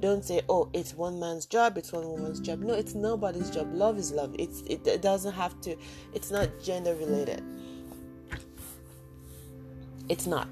Don't 0.00 0.24
say 0.24 0.42
oh 0.48 0.68
it's 0.72 0.94
one 0.94 1.18
man's 1.18 1.46
job 1.46 1.76
it's 1.76 1.92
one 1.92 2.08
woman's 2.08 2.40
job. 2.40 2.60
No 2.60 2.74
it's 2.74 2.94
nobody's 2.94 3.50
job. 3.50 3.72
Love 3.72 3.98
is 3.98 4.12
love. 4.12 4.34
It's 4.38 4.62
it, 4.62 4.86
it 4.86 5.02
doesn't 5.02 5.32
have 5.34 5.60
to 5.62 5.76
it's 6.14 6.30
not 6.30 6.48
gender 6.62 6.94
related 6.94 7.42
it's 10.08 10.26
not. 10.26 10.48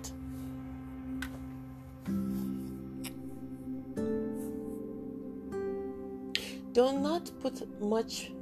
Do 6.72 6.92
not 6.92 7.30
put 7.40 7.80
much 7.80 8.32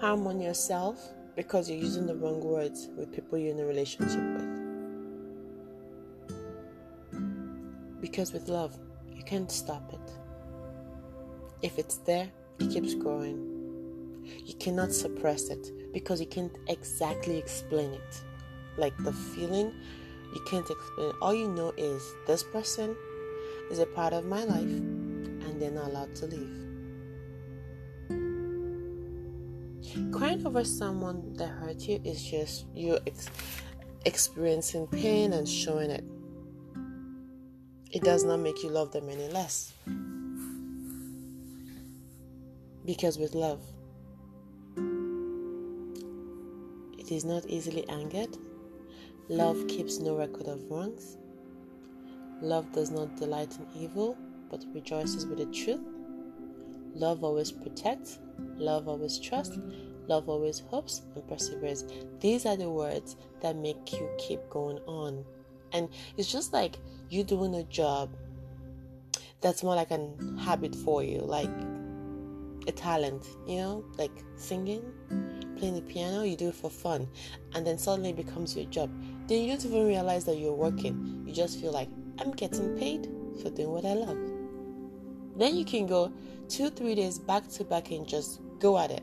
harm 0.00 0.26
on 0.28 0.40
yourself 0.40 1.12
because 1.34 1.68
you're 1.68 1.78
using 1.78 2.06
the 2.06 2.14
wrong 2.14 2.40
words 2.40 2.88
with 2.96 3.12
people 3.12 3.36
you're 3.36 3.52
in 3.52 3.58
a 3.58 3.66
relationship 3.66 4.20
with. 4.20 4.46
Because 8.00 8.32
with 8.32 8.48
love, 8.48 8.78
you 9.12 9.24
can't 9.24 9.50
stop 9.50 9.92
it. 9.92 10.12
If 11.62 11.78
it's 11.78 11.96
there, 11.96 12.30
it 12.60 12.70
keeps 12.70 12.94
growing. 12.94 13.55
You 14.44 14.54
cannot 14.54 14.92
suppress 14.92 15.48
it 15.48 15.92
because 15.92 16.20
you 16.20 16.26
can't 16.26 16.54
exactly 16.68 17.38
explain 17.38 17.92
it. 17.92 18.20
Like 18.76 18.96
the 18.98 19.12
feeling, 19.12 19.72
you 20.34 20.40
can't 20.46 20.68
explain. 20.68 21.12
All 21.22 21.34
you 21.34 21.48
know 21.48 21.72
is 21.76 22.02
this 22.26 22.42
person 22.42 22.96
is 23.70 23.78
a 23.78 23.86
part 23.86 24.12
of 24.12 24.24
my 24.24 24.44
life 24.44 24.62
and 24.62 25.60
they're 25.60 25.70
not 25.70 25.88
allowed 25.88 26.14
to 26.16 26.26
leave. 26.26 26.66
Crying 30.12 30.46
over 30.46 30.64
someone 30.64 31.32
that 31.34 31.48
hurt 31.48 31.80
you 31.82 32.00
is 32.04 32.22
just 32.22 32.66
you 32.74 32.98
ex- 33.06 33.28
experiencing 34.04 34.86
pain 34.88 35.32
and 35.32 35.48
showing 35.48 35.90
it. 35.90 36.04
It 37.92 38.02
does 38.02 38.24
not 38.24 38.40
make 38.40 38.62
you 38.62 38.68
love 38.68 38.92
them 38.92 39.08
any 39.08 39.28
less. 39.28 39.72
Because 42.84 43.18
with 43.18 43.34
love, 43.34 43.62
It 47.06 47.12
is 47.12 47.24
not 47.24 47.46
easily 47.46 47.88
angered. 47.88 48.36
Love 49.28 49.68
keeps 49.68 50.00
no 50.00 50.16
record 50.16 50.48
of 50.48 50.68
wrongs. 50.68 51.18
Love 52.42 52.72
does 52.72 52.90
not 52.90 53.14
delight 53.14 53.56
in 53.56 53.80
evil, 53.80 54.18
but 54.50 54.64
rejoices 54.74 55.24
with 55.24 55.38
the 55.38 55.46
truth. 55.46 55.78
Love 56.96 57.22
always 57.22 57.52
protects. 57.52 58.18
Love 58.56 58.88
always 58.88 59.20
trusts. 59.20 59.56
Love 60.08 60.28
always 60.28 60.58
hopes 60.58 61.02
and 61.14 61.24
perseveres. 61.28 61.84
These 62.18 62.44
are 62.44 62.56
the 62.56 62.68
words 62.68 63.14
that 63.40 63.54
make 63.54 63.92
you 63.92 64.08
keep 64.18 64.40
going 64.50 64.80
on. 64.88 65.24
And 65.70 65.88
it's 66.16 66.32
just 66.32 66.52
like 66.52 66.76
you 67.08 67.22
doing 67.22 67.54
a 67.54 67.62
job 67.62 68.16
that's 69.40 69.62
more 69.62 69.76
like 69.76 69.92
a 69.92 70.10
habit 70.40 70.74
for 70.74 71.04
you, 71.04 71.20
like 71.20 71.54
a 72.66 72.72
talent, 72.72 73.28
you 73.46 73.58
know, 73.58 73.84
like 73.96 74.24
singing 74.34 74.82
playing 75.56 75.74
the 75.74 75.82
piano, 75.82 76.22
you 76.22 76.36
do 76.36 76.48
it 76.48 76.54
for 76.54 76.70
fun, 76.70 77.08
and 77.54 77.66
then 77.66 77.78
suddenly 77.78 78.10
it 78.10 78.16
becomes 78.16 78.56
your 78.56 78.66
job. 78.66 78.90
Then 79.26 79.42
you 79.42 79.48
don't 79.48 79.64
even 79.64 79.86
realize 79.86 80.24
that 80.24 80.38
you're 80.38 80.54
working. 80.54 81.22
You 81.26 81.32
just 81.32 81.60
feel 81.60 81.72
like, 81.72 81.88
I'm 82.18 82.32
getting 82.32 82.76
paid 82.78 83.08
for 83.42 83.50
doing 83.50 83.70
what 83.70 83.84
I 83.84 83.94
love. 83.94 84.18
Then 85.36 85.56
you 85.56 85.64
can 85.64 85.86
go 85.86 86.12
two, 86.48 86.70
three 86.70 86.94
days 86.94 87.18
back 87.18 87.48
to 87.48 87.64
back 87.64 87.90
and 87.90 88.06
just 88.06 88.40
go 88.58 88.78
at 88.78 88.90
it. 88.90 89.02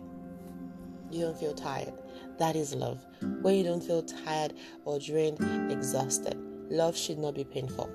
You 1.12 1.26
don't 1.26 1.38
feel 1.38 1.54
tired. 1.54 1.94
That 2.40 2.56
is 2.56 2.74
love. 2.74 3.06
When 3.42 3.56
you 3.56 3.64
don't 3.64 3.84
feel 3.84 4.02
tired 4.02 4.54
or 4.86 4.98
drained, 5.00 5.40
exhausted, 5.72 6.36
love 6.70 6.98
should 6.98 7.20
not 7.20 7.36
be 7.36 7.44
painful. 7.44 7.90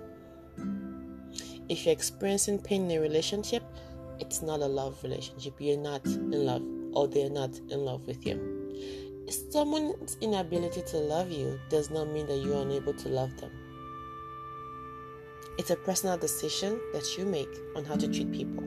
If 1.68 1.84
you're 1.84 1.92
experiencing 1.92 2.60
pain 2.60 2.90
in 2.90 2.98
a 2.98 3.00
relationship, 3.00 3.62
it's 4.20 4.40
not 4.42 4.60
a 4.60 4.66
love 4.66 5.02
relationship. 5.02 5.54
You're 5.58 5.76
not 5.76 6.04
in 6.06 6.46
love 6.46 6.62
or 6.92 7.08
they're 7.08 7.30
not 7.30 7.58
in 7.70 7.80
love 7.80 8.06
with 8.06 8.26
you. 8.26 8.58
Someone's 9.50 10.16
inability 10.20 10.82
to 10.82 10.96
love 10.96 11.30
you 11.30 11.58
does 11.68 11.90
not 11.90 12.08
mean 12.08 12.26
that 12.26 12.38
you're 12.38 12.62
unable 12.62 12.94
to 12.94 13.08
love 13.08 13.36
them. 13.40 13.50
It's 15.58 15.70
a 15.70 15.76
personal 15.76 16.16
decision 16.16 16.80
that 16.92 17.18
you 17.18 17.24
make 17.24 17.48
on 17.76 17.84
how 17.84 17.96
to 17.96 18.06
treat 18.08 18.30
people. 18.30 18.62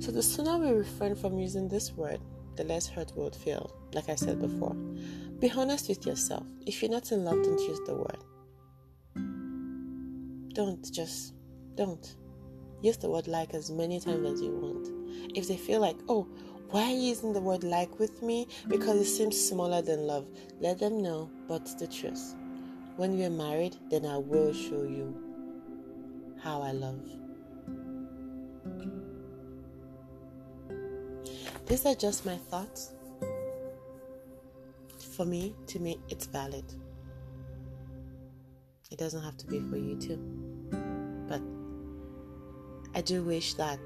So, 0.00 0.10
the 0.10 0.22
sooner 0.22 0.56
we 0.58 0.70
refrain 0.70 1.14
from 1.14 1.38
using 1.38 1.68
this 1.68 1.92
word, 1.92 2.20
the 2.56 2.64
less 2.64 2.88
hurt 2.88 3.12
we 3.16 3.22
would 3.22 3.36
feel, 3.36 3.74
like 3.92 4.08
I 4.08 4.14
said 4.14 4.40
before. 4.40 4.74
Be 5.40 5.50
honest 5.50 5.88
with 5.88 6.06
yourself. 6.06 6.46
If 6.66 6.80
you're 6.80 6.90
not 6.90 7.10
in 7.12 7.24
love, 7.24 7.42
don't 7.42 7.60
use 7.60 7.80
the 7.86 7.94
word. 7.94 8.24
Don't, 10.54 10.92
just 10.92 11.34
don't. 11.74 12.14
Use 12.82 12.96
the 12.96 13.08
word 13.08 13.28
like 13.28 13.54
as 13.54 13.70
many 13.70 14.00
times 14.00 14.26
as 14.26 14.42
you 14.42 14.50
want. 14.50 14.88
If 15.36 15.48
they 15.48 15.56
feel 15.56 15.80
like, 15.80 15.96
oh, 16.08 16.26
why 16.70 16.82
are 16.84 16.90
you 16.90 17.02
using 17.02 17.32
the 17.32 17.40
word 17.40 17.64
like 17.64 17.98
with 17.98 18.22
me? 18.22 18.48
Because 18.66 19.00
it 19.00 19.04
seems 19.04 19.38
smaller 19.38 19.82
than 19.82 20.06
love. 20.06 20.26
Let 20.60 20.78
them 20.78 21.02
know, 21.02 21.30
but 21.46 21.66
the 21.78 21.86
truth. 21.86 22.34
When 22.96 23.16
we 23.16 23.24
are 23.24 23.30
married, 23.30 23.76
then 23.90 24.04
I 24.04 24.18
will 24.18 24.52
show 24.52 24.82
you 24.82 25.14
how 26.42 26.60
I 26.60 26.72
love. 26.72 27.00
These 31.66 31.86
are 31.86 31.94
just 31.94 32.26
my 32.26 32.36
thoughts. 32.36 32.92
For 35.16 35.24
me, 35.24 35.54
to 35.68 35.78
me, 35.78 36.00
it's 36.08 36.26
valid. 36.26 36.64
It 38.90 38.98
doesn't 38.98 39.22
have 39.22 39.36
to 39.38 39.46
be 39.46 39.60
for 39.70 39.76
you 39.76 39.96
too. 39.96 40.41
Do 43.04 43.24
wish 43.24 43.54
that 43.54 43.80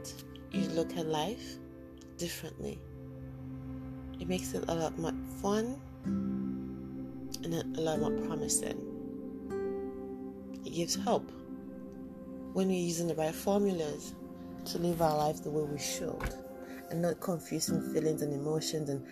you 0.52 0.68
look 0.68 0.94
at 0.96 1.06
life 1.06 1.56
differently. 2.18 2.78
It 4.20 4.28
makes 4.28 4.52
it 4.52 4.64
a 4.68 4.74
lot 4.74 4.98
more 4.98 5.12
fun 5.40 5.80
and 7.42 7.54
a 7.78 7.80
lot 7.80 7.98
more 8.00 8.10
promising. 8.26 8.78
It 10.66 10.74
gives 10.74 10.94
hope 10.96 11.32
when 12.52 12.68
we're 12.68 12.74
using 12.74 13.08
the 13.08 13.14
right 13.14 13.34
formulas 13.34 14.14
to 14.66 14.78
live 14.78 15.00
our 15.00 15.16
life 15.16 15.42
the 15.42 15.50
way 15.50 15.62
we 15.62 15.78
should 15.78 16.34
and 16.90 17.02
not 17.02 17.18
confusing 17.20 17.80
feelings 17.92 18.22
and 18.22 18.32
emotions 18.32 18.90
and 18.90 19.02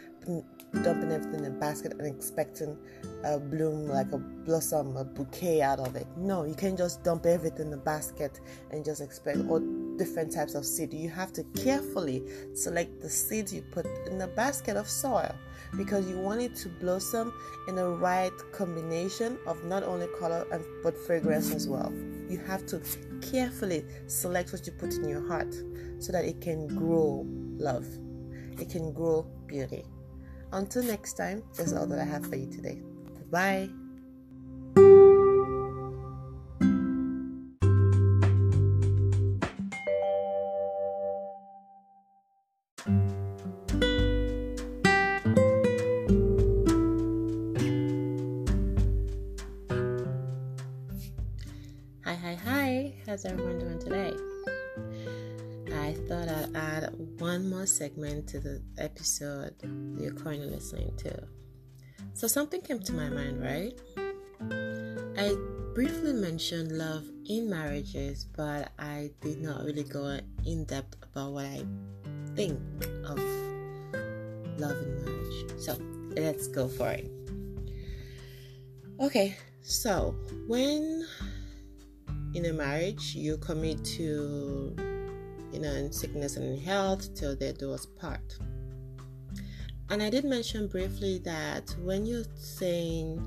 dumping 0.82 1.12
everything 1.12 1.44
in 1.44 1.46
a 1.46 1.50
basket 1.58 1.92
and 1.92 2.06
expecting 2.06 2.76
a 3.25 3.38
bloom 3.38 3.87
like 3.87 4.12
a 4.12 4.18
blossom, 4.18 4.96
a 4.96 5.04
bouquet 5.04 5.62
out 5.62 5.80
of 5.80 5.94
it. 5.96 6.06
No, 6.16 6.44
you 6.44 6.54
can't 6.54 6.76
just 6.76 7.02
dump 7.04 7.26
everything 7.26 7.68
in 7.68 7.73
a 7.73 7.78
basket 7.78 8.40
and 8.70 8.84
just 8.84 9.00
expect 9.00 9.38
all 9.49 9.61
different 9.96 10.32
types 10.32 10.54
of 10.54 10.64
seed. 10.64 10.92
You 10.92 11.08
have 11.10 11.32
to 11.34 11.44
carefully 11.62 12.22
select 12.54 13.00
the 13.00 13.10
seeds 13.10 13.52
you 13.52 13.62
put 13.62 13.86
in 14.06 14.18
the 14.18 14.28
basket 14.28 14.76
of 14.76 14.88
soil 14.88 15.34
because 15.76 16.08
you 16.08 16.18
want 16.18 16.40
it 16.40 16.54
to 16.56 16.68
blossom 16.68 17.32
in 17.68 17.74
the 17.76 17.86
right 17.86 18.32
combination 18.52 19.38
of 19.46 19.64
not 19.64 19.82
only 19.82 20.06
color 20.18 20.46
and 20.52 20.64
but 20.82 20.96
fragrance 20.96 21.52
as 21.52 21.68
well. 21.68 21.92
You 22.28 22.38
have 22.46 22.66
to 22.66 22.80
carefully 23.20 23.84
select 24.06 24.52
what 24.52 24.66
you 24.66 24.72
put 24.72 24.94
in 24.94 25.08
your 25.08 25.26
heart 25.26 25.54
so 25.98 26.12
that 26.12 26.24
it 26.24 26.40
can 26.40 26.66
grow 26.68 27.24
love. 27.26 27.86
It 28.58 28.70
can 28.70 28.92
grow 28.92 29.26
beauty. 29.46 29.84
Until 30.52 30.84
next 30.84 31.14
time, 31.14 31.42
that's 31.56 31.72
all 31.72 31.86
that 31.86 31.98
I 31.98 32.04
have 32.04 32.26
for 32.26 32.36
you 32.36 32.46
today. 32.46 32.80
Bye. 33.30 33.68
Segment 57.75 58.28
to 58.28 58.40
the 58.40 58.62
episode 58.78 59.54
you're 59.99 60.14
currently 60.14 60.49
listening 60.49 60.93
to. 60.99 61.26
So, 62.14 62.26
something 62.28 62.61
came 62.61 62.78
to 62.81 62.93
my 62.93 63.09
mind, 63.09 63.43
right? 63.43 63.75
I 65.19 65.37
briefly 65.75 66.12
mentioned 66.12 66.71
love 66.73 67.04
in 67.26 67.50
marriages, 67.50 68.25
but 68.25 68.71
I 68.78 69.11
did 69.21 69.43
not 69.43 69.64
really 69.64 69.83
go 69.83 70.19
in 70.47 70.64
depth 70.64 70.97
about 71.02 71.33
what 71.33 71.47
I 71.47 71.64
think 72.37 72.61
of 73.04 73.19
love 74.59 74.78
in 74.78 75.04
marriage. 75.04 75.61
So, 75.61 75.76
let's 76.16 76.47
go 76.47 76.69
for 76.69 76.90
it. 76.90 77.11
Okay, 79.00 79.37
so 79.62 80.14
when 80.47 81.04
in 82.35 82.47
a 82.47 82.52
marriage 82.52 83.14
you 83.14 83.37
commit 83.38 83.85
to 83.85 84.93
you 85.54 85.61
know 85.61 85.73
in 85.73 85.92
sickness 85.92 86.37
and 86.37 86.44
in 86.44 86.61
health 86.61 87.14
till 87.14 87.37
they 87.37 87.52
do 87.52 87.73
us 87.73 87.87
part. 87.87 88.38
And 89.90 90.02
i 90.02 90.11
did 90.11 90.25
mention 90.25 90.66
briefly 90.66 91.18
that 91.25 91.75
when 91.82 92.06
you're 92.06 92.25
saying 92.34 93.20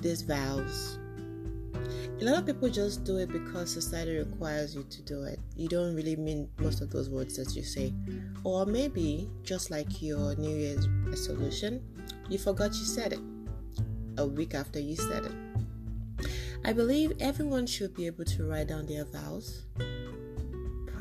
these 0.00 0.22
vows 0.22 0.98
a 2.20 2.24
lot 2.24 2.38
of 2.38 2.46
people 2.46 2.68
just 2.68 3.02
do 3.04 3.16
it 3.16 3.30
because 3.32 3.72
society 3.72 4.16
requires 4.16 4.76
you 4.76 4.84
to 4.84 5.02
do 5.02 5.24
it. 5.24 5.40
You 5.56 5.68
don't 5.68 5.92
really 5.96 6.14
mean 6.14 6.48
most 6.58 6.80
of 6.80 6.90
those 6.90 7.10
words 7.10 7.36
that 7.36 7.56
you 7.56 7.64
say. 7.64 7.92
Or 8.44 8.64
maybe 8.64 9.28
just 9.42 9.72
like 9.72 10.00
your 10.00 10.36
new 10.36 10.56
year's 10.56 10.88
resolution 11.04 11.82
you 12.28 12.38
forgot 12.38 12.72
you 12.74 12.84
said 12.84 13.12
it 13.12 13.20
a 14.18 14.26
week 14.26 14.54
after 14.54 14.78
you 14.78 14.96
said 14.96 15.24
it. 15.26 16.28
I 16.64 16.72
believe 16.72 17.12
everyone 17.20 17.66
should 17.66 17.94
be 17.94 18.06
able 18.06 18.24
to 18.24 18.44
write 18.44 18.68
down 18.68 18.86
their 18.86 19.04
vows, 19.04 19.64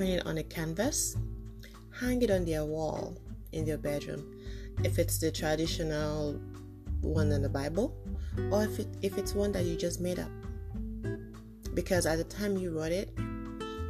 print 0.01 0.19
it 0.19 0.25
on 0.25 0.39
a 0.39 0.43
canvas, 0.43 1.15
hang 1.99 2.23
it 2.23 2.31
on 2.31 2.43
their 2.43 2.65
wall 2.65 3.15
in 3.51 3.63
their 3.63 3.77
bedroom. 3.77 4.35
If 4.83 4.97
it's 4.97 5.19
the 5.19 5.31
traditional 5.31 6.41
one 7.01 7.31
in 7.31 7.43
the 7.43 7.49
Bible, 7.49 7.95
or 8.51 8.63
if 8.63 8.79
it, 8.79 8.87
if 9.03 9.19
it's 9.19 9.35
one 9.35 9.51
that 9.51 9.65
you 9.65 9.75
just 9.75 10.01
made 10.01 10.17
up. 10.17 10.31
Because 11.75 12.07
at 12.07 12.17
the 12.17 12.23
time 12.23 12.57
you 12.57 12.75
wrote 12.75 12.91
it, 12.91 13.11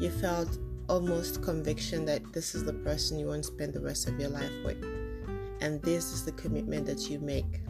you 0.01 0.09
felt 0.09 0.57
almost 0.89 1.41
conviction 1.43 2.03
that 2.07 2.33
this 2.33 2.55
is 2.55 2.65
the 2.65 2.73
person 2.73 3.17
you 3.17 3.27
want 3.27 3.45
to 3.45 3.47
spend 3.47 3.73
the 3.73 3.79
rest 3.79 4.09
of 4.09 4.19
your 4.19 4.31
life 4.31 4.51
with. 4.65 4.83
And 5.61 5.81
this 5.81 6.11
is 6.11 6.25
the 6.25 6.33
commitment 6.33 6.87
that 6.87 7.09
you 7.09 7.19
make 7.19 7.61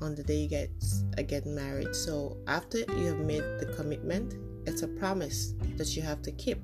on 0.00 0.14
the 0.14 0.22
day 0.22 0.36
you 0.36 0.48
get 0.48 0.70
uh, 1.18 1.22
get 1.22 1.44
married. 1.44 1.94
So 1.94 2.38
after 2.46 2.78
you 2.78 3.08
have 3.08 3.18
made 3.18 3.42
the 3.60 3.74
commitment, 3.76 4.36
it's 4.66 4.80
a 4.80 4.88
promise 4.88 5.52
that 5.76 5.94
you 5.94 6.00
have 6.00 6.22
to 6.22 6.32
keep 6.32 6.58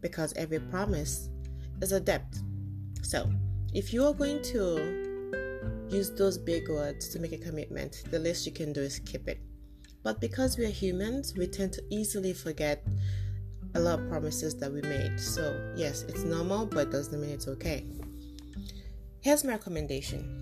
because 0.00 0.32
every 0.34 0.58
promise 0.58 1.28
is 1.80 1.92
a 1.92 2.00
debt. 2.00 2.26
So 3.02 3.30
if 3.72 3.92
you 3.92 4.04
are 4.04 4.14
going 4.14 4.42
to 4.42 5.88
use 5.88 6.10
those 6.10 6.38
big 6.38 6.68
words 6.68 7.08
to 7.10 7.18
make 7.18 7.32
a 7.32 7.38
commitment, 7.38 8.04
the 8.10 8.18
least 8.18 8.46
you 8.46 8.52
can 8.52 8.72
do 8.72 8.80
is 8.80 8.98
keep 9.00 9.28
it. 9.28 9.40
But 10.02 10.20
because 10.20 10.56
we 10.56 10.64
are 10.64 10.70
humans, 10.70 11.34
we 11.36 11.46
tend 11.46 11.72
to 11.74 11.82
easily 11.90 12.32
forget 12.32 12.86
a 13.74 13.80
lot 13.80 14.00
of 14.00 14.08
promises 14.08 14.56
that 14.56 14.72
we 14.72 14.80
made. 14.82 15.20
So, 15.20 15.72
yes, 15.76 16.02
it's 16.08 16.22
normal, 16.24 16.66
but 16.66 16.90
doesn't 16.90 17.20
mean 17.20 17.30
it's 17.30 17.48
okay. 17.48 17.84
Here's 19.20 19.44
my 19.44 19.52
recommendation 19.52 20.40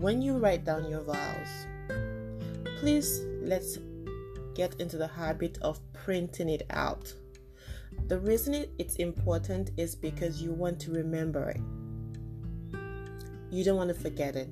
when 0.00 0.22
you 0.22 0.38
write 0.38 0.64
down 0.64 0.88
your 0.88 1.02
vows, 1.02 1.66
please 2.78 3.20
let's 3.42 3.76
get 4.60 4.78
into 4.78 4.98
the 4.98 5.06
habit 5.06 5.56
of 5.62 5.80
printing 5.94 6.50
it 6.50 6.66
out. 6.68 7.10
The 8.08 8.18
reason 8.18 8.66
it's 8.78 8.96
important 8.96 9.70
is 9.78 9.94
because 9.94 10.42
you 10.42 10.52
want 10.52 10.78
to 10.80 10.90
remember 10.92 11.48
it. 11.48 11.62
You 13.50 13.64
don't 13.64 13.78
want 13.78 13.88
to 13.88 13.94
forget 13.94 14.36
it. 14.36 14.50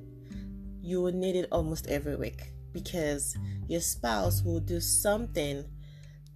You 0.81 1.03
will 1.03 1.11
need 1.11 1.35
it 1.35 1.47
almost 1.51 1.85
every 1.85 2.15
week 2.15 2.41
because 2.73 3.37
your 3.67 3.81
spouse 3.81 4.41
will 4.41 4.59
do 4.59 4.79
something 4.79 5.63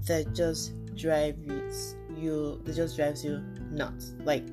that 0.01 0.36
just 0.36 0.71
drives 0.95 1.95
you 2.15 2.62
that 2.65 2.75
just 2.75 2.95
drives 2.95 3.25
you 3.25 3.41
nuts. 3.71 4.13
Like 4.23 4.45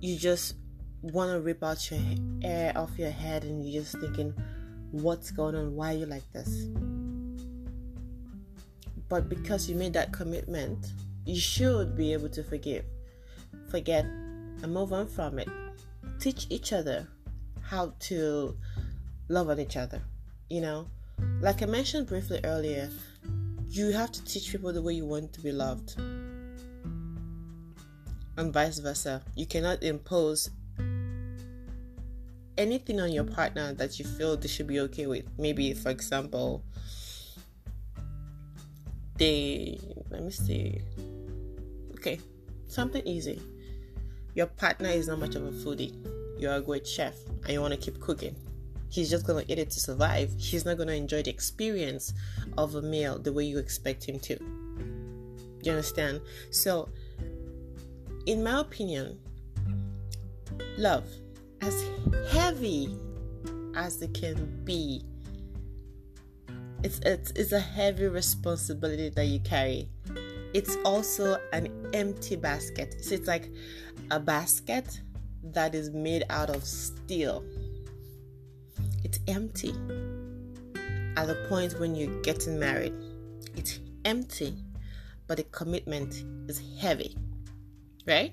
you 0.00 0.16
just 0.16 0.54
want 1.00 1.32
to 1.32 1.40
rip 1.40 1.64
out 1.64 1.90
your 1.90 1.98
hair 2.40 2.72
off 2.76 2.96
your 2.96 3.10
head 3.10 3.42
and 3.42 3.68
you're 3.68 3.82
just 3.82 3.98
thinking, 3.98 4.32
what's 4.92 5.32
going 5.32 5.56
on? 5.56 5.74
Why 5.74 5.94
are 5.94 5.98
you 5.98 6.06
like 6.06 6.30
this? 6.32 6.68
But 9.12 9.28
because 9.28 9.68
you 9.68 9.76
made 9.76 9.92
that 9.92 10.10
commitment, 10.10 10.94
you 11.26 11.38
should 11.38 11.94
be 11.94 12.14
able 12.14 12.30
to 12.30 12.42
forgive, 12.42 12.86
forget, 13.68 14.06
and 14.06 14.72
move 14.72 14.94
on 14.94 15.06
from 15.06 15.38
it. 15.38 15.50
Teach 16.18 16.46
each 16.48 16.72
other 16.72 17.06
how 17.60 17.92
to 18.08 18.56
love 19.28 19.50
on 19.50 19.60
each 19.60 19.76
other. 19.76 20.00
You 20.48 20.62
know, 20.62 20.86
like 21.42 21.62
I 21.62 21.66
mentioned 21.66 22.06
briefly 22.06 22.40
earlier, 22.42 22.88
you 23.68 23.92
have 23.92 24.12
to 24.12 24.24
teach 24.24 24.50
people 24.50 24.72
the 24.72 24.80
way 24.80 24.94
you 24.94 25.04
want 25.04 25.34
to 25.34 25.42
be 25.42 25.52
loved, 25.52 25.94
and 28.38 28.50
vice 28.50 28.78
versa. 28.78 29.20
You 29.36 29.44
cannot 29.44 29.82
impose 29.82 30.48
anything 32.56 32.98
on 32.98 33.12
your 33.12 33.24
partner 33.24 33.74
that 33.74 33.98
you 33.98 34.06
feel 34.06 34.38
they 34.38 34.48
should 34.48 34.68
be 34.68 34.80
okay 34.80 35.06
with. 35.06 35.26
Maybe, 35.36 35.74
for 35.74 35.90
example, 35.90 36.64
they 39.16 39.78
let 40.10 40.22
me 40.22 40.30
see. 40.30 40.80
Okay, 41.94 42.20
something 42.66 43.06
easy. 43.06 43.40
Your 44.34 44.46
partner 44.46 44.88
is 44.88 45.08
not 45.08 45.18
much 45.18 45.34
of 45.34 45.44
a 45.44 45.50
foodie. 45.50 45.94
You're 46.38 46.54
a 46.54 46.60
great 46.60 46.86
chef 46.86 47.14
and 47.44 47.50
you 47.50 47.60
want 47.60 47.74
to 47.74 47.78
keep 47.78 48.00
cooking. 48.00 48.34
He's 48.88 49.08
just 49.08 49.26
gonna 49.26 49.44
eat 49.48 49.58
it 49.58 49.70
to 49.70 49.80
survive. 49.80 50.34
He's 50.36 50.64
not 50.64 50.76
gonna 50.76 50.92
enjoy 50.92 51.22
the 51.22 51.30
experience 51.30 52.12
of 52.58 52.74
a 52.74 52.82
meal 52.82 53.18
the 53.18 53.32
way 53.32 53.44
you 53.44 53.58
expect 53.58 54.04
him 54.04 54.18
to. 54.20 54.38
You 55.62 55.72
understand? 55.72 56.20
So, 56.50 56.88
in 58.26 58.42
my 58.42 58.60
opinion, 58.60 59.18
love 60.76 61.04
as 61.60 61.84
heavy 62.30 62.96
as 63.74 64.02
it 64.02 64.12
can 64.12 64.62
be. 64.64 65.04
It's, 66.82 66.98
it's, 67.00 67.30
it's 67.32 67.52
a 67.52 67.60
heavy 67.60 68.06
responsibility 68.06 69.08
that 69.10 69.26
you 69.26 69.40
carry. 69.40 69.88
It's 70.52 70.76
also 70.84 71.38
an 71.52 71.68
empty 71.92 72.36
basket. 72.36 72.96
So 73.00 73.14
it's 73.14 73.28
like 73.28 73.50
a 74.10 74.18
basket 74.20 75.00
that 75.44 75.74
is 75.74 75.90
made 75.90 76.24
out 76.30 76.50
of 76.50 76.64
steel. 76.64 77.44
It's 79.04 79.18
empty. 79.28 79.74
at 81.16 81.26
the 81.26 81.34
point 81.48 81.78
when 81.78 81.94
you're 81.94 82.22
getting 82.22 82.58
married. 82.58 82.94
It's 83.56 83.80
empty, 84.04 84.54
but 85.26 85.36
the 85.36 85.44
commitment 85.44 86.24
is 86.48 86.60
heavy, 86.80 87.16
right? 88.06 88.32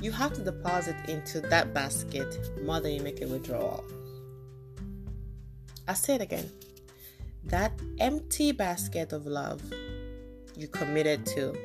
You 0.00 0.10
have 0.12 0.32
to 0.34 0.40
deposit 0.42 0.96
into 1.08 1.40
that 1.42 1.72
basket 1.74 2.50
more 2.62 2.80
than 2.80 2.92
you 2.92 3.02
make 3.02 3.20
a 3.22 3.26
withdrawal. 3.26 3.84
i 5.86 5.94
say 5.94 6.14
it 6.14 6.22
again. 6.22 6.50
That 7.46 7.72
empty 7.98 8.52
basket 8.52 9.12
of 9.12 9.26
love 9.26 9.62
you 10.56 10.68
committed 10.68 11.26
to 11.26 11.56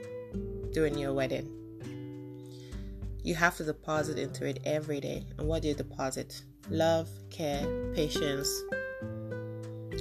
during 0.74 0.98
your 0.98 1.14
wedding. 1.14 1.56
You 3.24 3.36
have 3.36 3.58
to 3.58 3.64
deposit 3.64 4.18
into 4.18 4.46
it 4.46 4.60
every 4.66 5.00
day. 5.00 5.26
And 5.38 5.48
what 5.48 5.62
do 5.62 5.68
you 5.68 5.74
deposit? 5.74 6.42
Love, 6.70 7.10
care, 7.30 7.66
patience, 7.94 8.50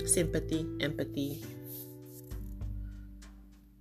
sympathy, 0.07 0.67
empathy, 0.81 1.43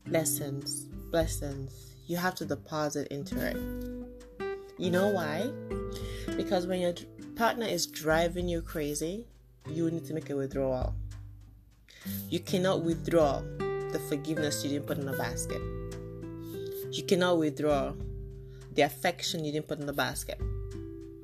lessons, 0.07 0.85
blessings. 1.11 1.93
You 2.07 2.17
have 2.17 2.35
to 2.35 2.45
deposit 2.45 3.07
into 3.09 3.37
it. 3.39 3.57
You 4.77 4.91
know 4.91 5.07
why? 5.07 5.49
Because 6.35 6.67
when 6.67 6.79
your 6.79 6.93
partner 7.35 7.65
is 7.65 7.87
driving 7.87 8.47
you 8.47 8.61
crazy, 8.61 9.25
you 9.69 9.89
need 9.89 10.05
to 10.05 10.13
make 10.13 10.29
a 10.29 10.35
withdrawal. 10.35 10.93
You 12.29 12.39
cannot 12.39 12.81
withdraw 12.81 13.41
the 13.59 13.99
forgiveness 14.09 14.63
you 14.63 14.69
didn't 14.69 14.87
put 14.87 14.97
in 14.97 15.05
the 15.05 15.17
basket. 15.17 15.61
You 16.91 17.03
cannot 17.03 17.37
withdraw 17.37 17.93
the 18.73 18.81
affection 18.83 19.43
you 19.43 19.51
didn't 19.51 19.67
put 19.67 19.79
in 19.79 19.85
the 19.85 19.93
basket. 19.93 20.39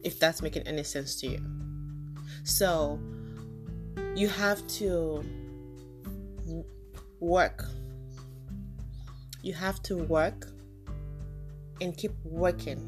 If 0.03 0.19
that's 0.19 0.41
making 0.41 0.63
any 0.63 0.83
sense 0.83 1.15
to 1.21 1.27
you. 1.27 1.39
So, 2.43 2.99
you 4.15 4.27
have 4.27 4.65
to 4.79 5.23
work. 7.19 7.65
You 9.41 9.53
have 9.53 9.81
to 9.83 9.97
work 9.97 10.47
and 11.81 11.95
keep 11.95 12.11
working 12.23 12.79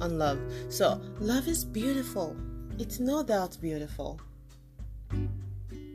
on 0.00 0.18
love. 0.18 0.38
So, 0.68 1.00
love 1.20 1.48
is 1.48 1.64
beautiful. 1.64 2.36
It's 2.78 2.98
no 2.98 3.22
doubt 3.22 3.58
beautiful. 3.60 4.20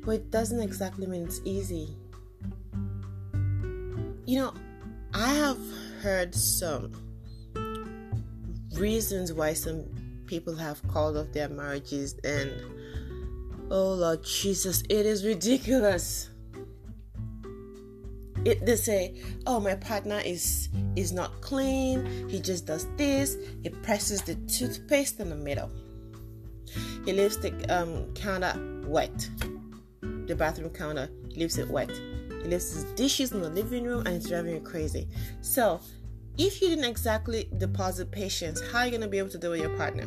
But 0.09 0.15
it 0.15 0.31
doesn't 0.31 0.59
exactly 0.59 1.05
mean 1.05 1.25
it's 1.25 1.39
easy. 1.45 1.95
You 4.25 4.39
know, 4.39 4.53
I 5.13 5.35
have 5.35 5.59
heard 6.01 6.33
some 6.33 6.93
reasons 8.73 9.31
why 9.31 9.53
some 9.53 9.85
people 10.25 10.55
have 10.55 10.81
called 10.87 11.15
off 11.15 11.31
their 11.31 11.47
marriages 11.47 12.15
and 12.23 12.51
oh 13.69 13.93
Lord 13.93 14.23
Jesus, 14.23 14.81
it 14.89 15.05
is 15.05 15.23
ridiculous. 15.23 16.31
It, 18.45 18.65
they 18.65 18.77
say, 18.77 19.21
"Oh, 19.45 19.59
my 19.59 19.75
partner 19.75 20.23
is 20.25 20.69
is 20.95 21.11
not 21.11 21.39
clean. 21.41 22.27
He 22.27 22.39
just 22.39 22.65
does 22.65 22.87
this. 22.97 23.37
He 23.61 23.69
presses 23.69 24.23
the 24.23 24.33
toothpaste 24.33 25.19
in 25.19 25.29
the 25.29 25.35
middle. 25.35 25.69
He 27.05 27.13
leaves 27.13 27.37
the 27.37 27.53
um, 27.69 28.11
counter 28.15 28.55
wet. 28.87 29.29
The 30.29 30.35
bathroom 30.35 30.69
counter 30.69 31.09
leaves 31.35 31.57
it 31.57 31.67
wet. 31.67 31.89
He 31.89 32.47
leaves 32.47 32.71
his 32.71 32.83
dishes 32.93 33.31
in 33.31 33.41
the 33.41 33.49
living 33.49 33.83
room, 33.83 34.05
and 34.05 34.15
it's 34.15 34.29
driving 34.29 34.53
you 34.53 34.61
crazy. 34.61 35.07
So, 35.41 35.81
if 36.37 36.61
you 36.61 36.69
didn't 36.69 36.85
exactly 36.85 37.49
deposit 37.57 38.11
patience, 38.11 38.61
how 38.71 38.81
are 38.81 38.85
you 38.85 38.91
gonna 38.91 39.07
be 39.07 39.17
able 39.17 39.31
to 39.31 39.39
deal 39.39 39.49
with 39.49 39.61
your 39.61 39.75
partner? 39.75 40.05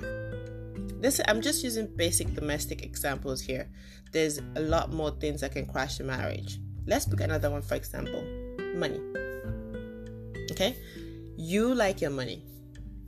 This 1.00 1.20
I'm 1.26 1.40
just 1.40 1.64
using 1.64 1.88
basic 1.96 2.32
domestic 2.35 2.85
examples 2.85 3.40
here. 3.40 3.68
There's 4.12 4.38
a 4.54 4.61
lot 4.61 4.92
more 4.92 5.11
things 5.11 5.40
that 5.40 5.50
can 5.50 5.66
crash 5.66 5.98
a 5.98 6.04
marriage. 6.04 6.61
Let's 6.87 7.04
pick 7.04 7.20
another 7.20 7.50
one, 7.50 7.62
for 7.62 7.74
example 7.74 8.22
money. 8.76 9.00
Okay? 10.52 10.76
You 11.37 11.74
like 11.74 12.00
your 12.00 12.12
money. 12.12 12.44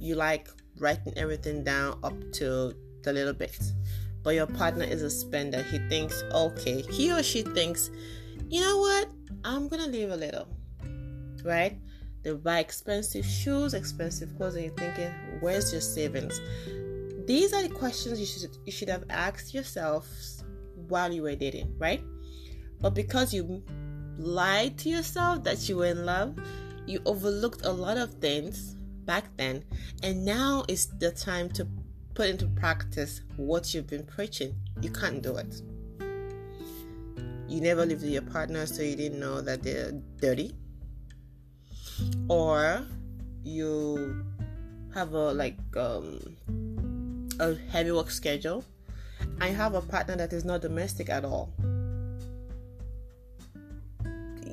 You 0.00 0.16
like 0.16 0.48
writing 0.80 1.12
everything 1.16 1.62
down 1.62 2.00
up 2.02 2.14
to 2.32 2.74
the 3.04 3.12
little 3.12 3.34
bit. 3.34 3.56
But 4.24 4.34
your 4.34 4.46
partner 4.46 4.84
is 4.84 5.02
a 5.02 5.10
spender. 5.10 5.62
He 5.62 5.78
thinks, 5.88 6.22
okay, 6.32 6.82
he 6.90 7.12
or 7.12 7.22
she 7.22 7.42
thinks, 7.42 7.90
you 8.48 8.62
know 8.62 8.78
what? 8.78 9.08
I'm 9.44 9.68
gonna 9.68 9.86
leave 9.86 10.10
a 10.10 10.16
little. 10.16 10.48
Right? 11.44 11.78
They 12.22 12.32
buy 12.32 12.60
expensive 12.60 13.26
shoes, 13.26 13.74
expensive 13.74 14.34
clothes, 14.36 14.54
and 14.54 14.64
you're 14.64 14.74
thinking, 14.74 15.12
where's 15.40 15.70
your 15.70 15.82
savings? 15.82 16.40
These 17.26 17.52
are 17.52 17.62
the 17.62 17.68
questions 17.68 18.18
you 18.18 18.26
should 18.26 18.56
you 18.64 18.72
should 18.72 18.88
have 18.88 19.04
asked 19.10 19.52
yourself 19.52 20.08
while 20.88 21.12
you 21.12 21.22
were 21.22 21.34
dating, 21.34 21.74
right? 21.78 22.02
But 22.80 22.94
because 22.94 23.32
you 23.34 23.62
lied 24.16 24.78
to 24.78 24.88
yourself 24.88 25.44
that 25.44 25.68
you 25.68 25.76
were 25.76 25.86
in 25.86 26.06
love, 26.06 26.38
you 26.86 27.00
overlooked 27.04 27.64
a 27.64 27.70
lot 27.70 27.98
of 27.98 28.14
things 28.14 28.76
back 29.04 29.24
then, 29.36 29.64
and 30.02 30.24
now 30.24 30.64
is 30.68 30.86
the 30.98 31.10
time 31.10 31.50
to 31.50 31.66
put 32.14 32.28
into 32.28 32.46
practice 32.46 33.22
what 33.36 33.74
you've 33.74 33.86
been 33.86 34.04
preaching. 34.04 34.54
You 34.80 34.90
can't 34.90 35.22
do 35.22 35.36
it. 35.36 35.62
You 37.48 37.60
never 37.60 37.84
lived 37.84 38.02
with 38.02 38.10
your 38.10 38.22
partner, 38.22 38.66
so 38.66 38.82
you 38.82 38.96
didn't 38.96 39.20
know 39.20 39.40
that 39.40 39.62
they're 39.62 39.92
dirty. 40.20 40.54
Or 42.28 42.84
you 43.42 44.24
have 44.94 45.12
a 45.12 45.32
like 45.32 45.58
um 45.76 46.36
a 47.40 47.54
heavy 47.70 47.90
work 47.90 48.10
schedule 48.10 48.64
I 49.40 49.48
have 49.48 49.74
a 49.74 49.80
partner 49.80 50.16
that 50.16 50.32
is 50.32 50.44
not 50.44 50.62
domestic 50.62 51.10
at 51.10 51.24
all 51.24 51.52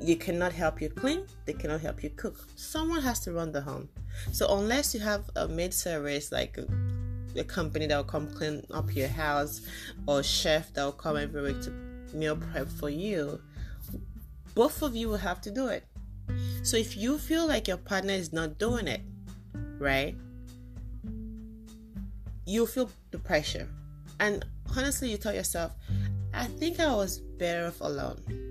you 0.02 0.16
cannot 0.16 0.52
help 0.52 0.82
you 0.82 0.88
clean, 0.88 1.26
they 1.44 1.52
cannot 1.52 1.80
help 1.80 2.02
you 2.02 2.10
cook. 2.10 2.44
Someone 2.56 3.02
has 3.02 3.20
to 3.20 3.32
run 3.32 3.52
the 3.52 3.60
home. 3.60 3.88
So 4.32 4.46
unless 4.58 4.94
you 4.94 5.00
have 5.00 5.30
a 5.36 5.46
maid 5.48 5.72
service 5.72 6.32
like 6.32 6.58
a, 7.36 7.40
a 7.40 7.44
company 7.44 7.86
that 7.86 7.96
will 7.96 8.04
come 8.04 8.28
clean 8.30 8.64
up 8.70 8.94
your 8.94 9.08
house 9.08 9.62
or 10.06 10.22
chef 10.22 10.72
that 10.74 10.84
will 10.84 10.92
come 10.92 11.16
every 11.16 11.42
week 11.42 11.62
to 11.62 11.70
meal 12.14 12.36
prep 12.36 12.68
for 12.68 12.90
you, 12.90 13.40
both 14.54 14.82
of 14.82 14.94
you 14.94 15.08
will 15.08 15.16
have 15.16 15.40
to 15.42 15.50
do 15.50 15.68
it. 15.68 15.84
So 16.62 16.76
if 16.76 16.96
you 16.96 17.18
feel 17.18 17.46
like 17.46 17.68
your 17.68 17.76
partner 17.76 18.12
is 18.12 18.32
not 18.32 18.58
doing 18.58 18.86
it, 18.86 19.02
right? 19.78 20.16
You 22.46 22.66
feel 22.66 22.90
the 23.10 23.18
pressure. 23.18 23.68
And 24.20 24.44
honestly, 24.76 25.10
you 25.10 25.16
tell 25.16 25.34
yourself, 25.34 25.72
I 26.32 26.44
think 26.44 26.80
I 26.80 26.94
was 26.94 27.18
better 27.18 27.66
off 27.66 27.80
alone 27.80 28.42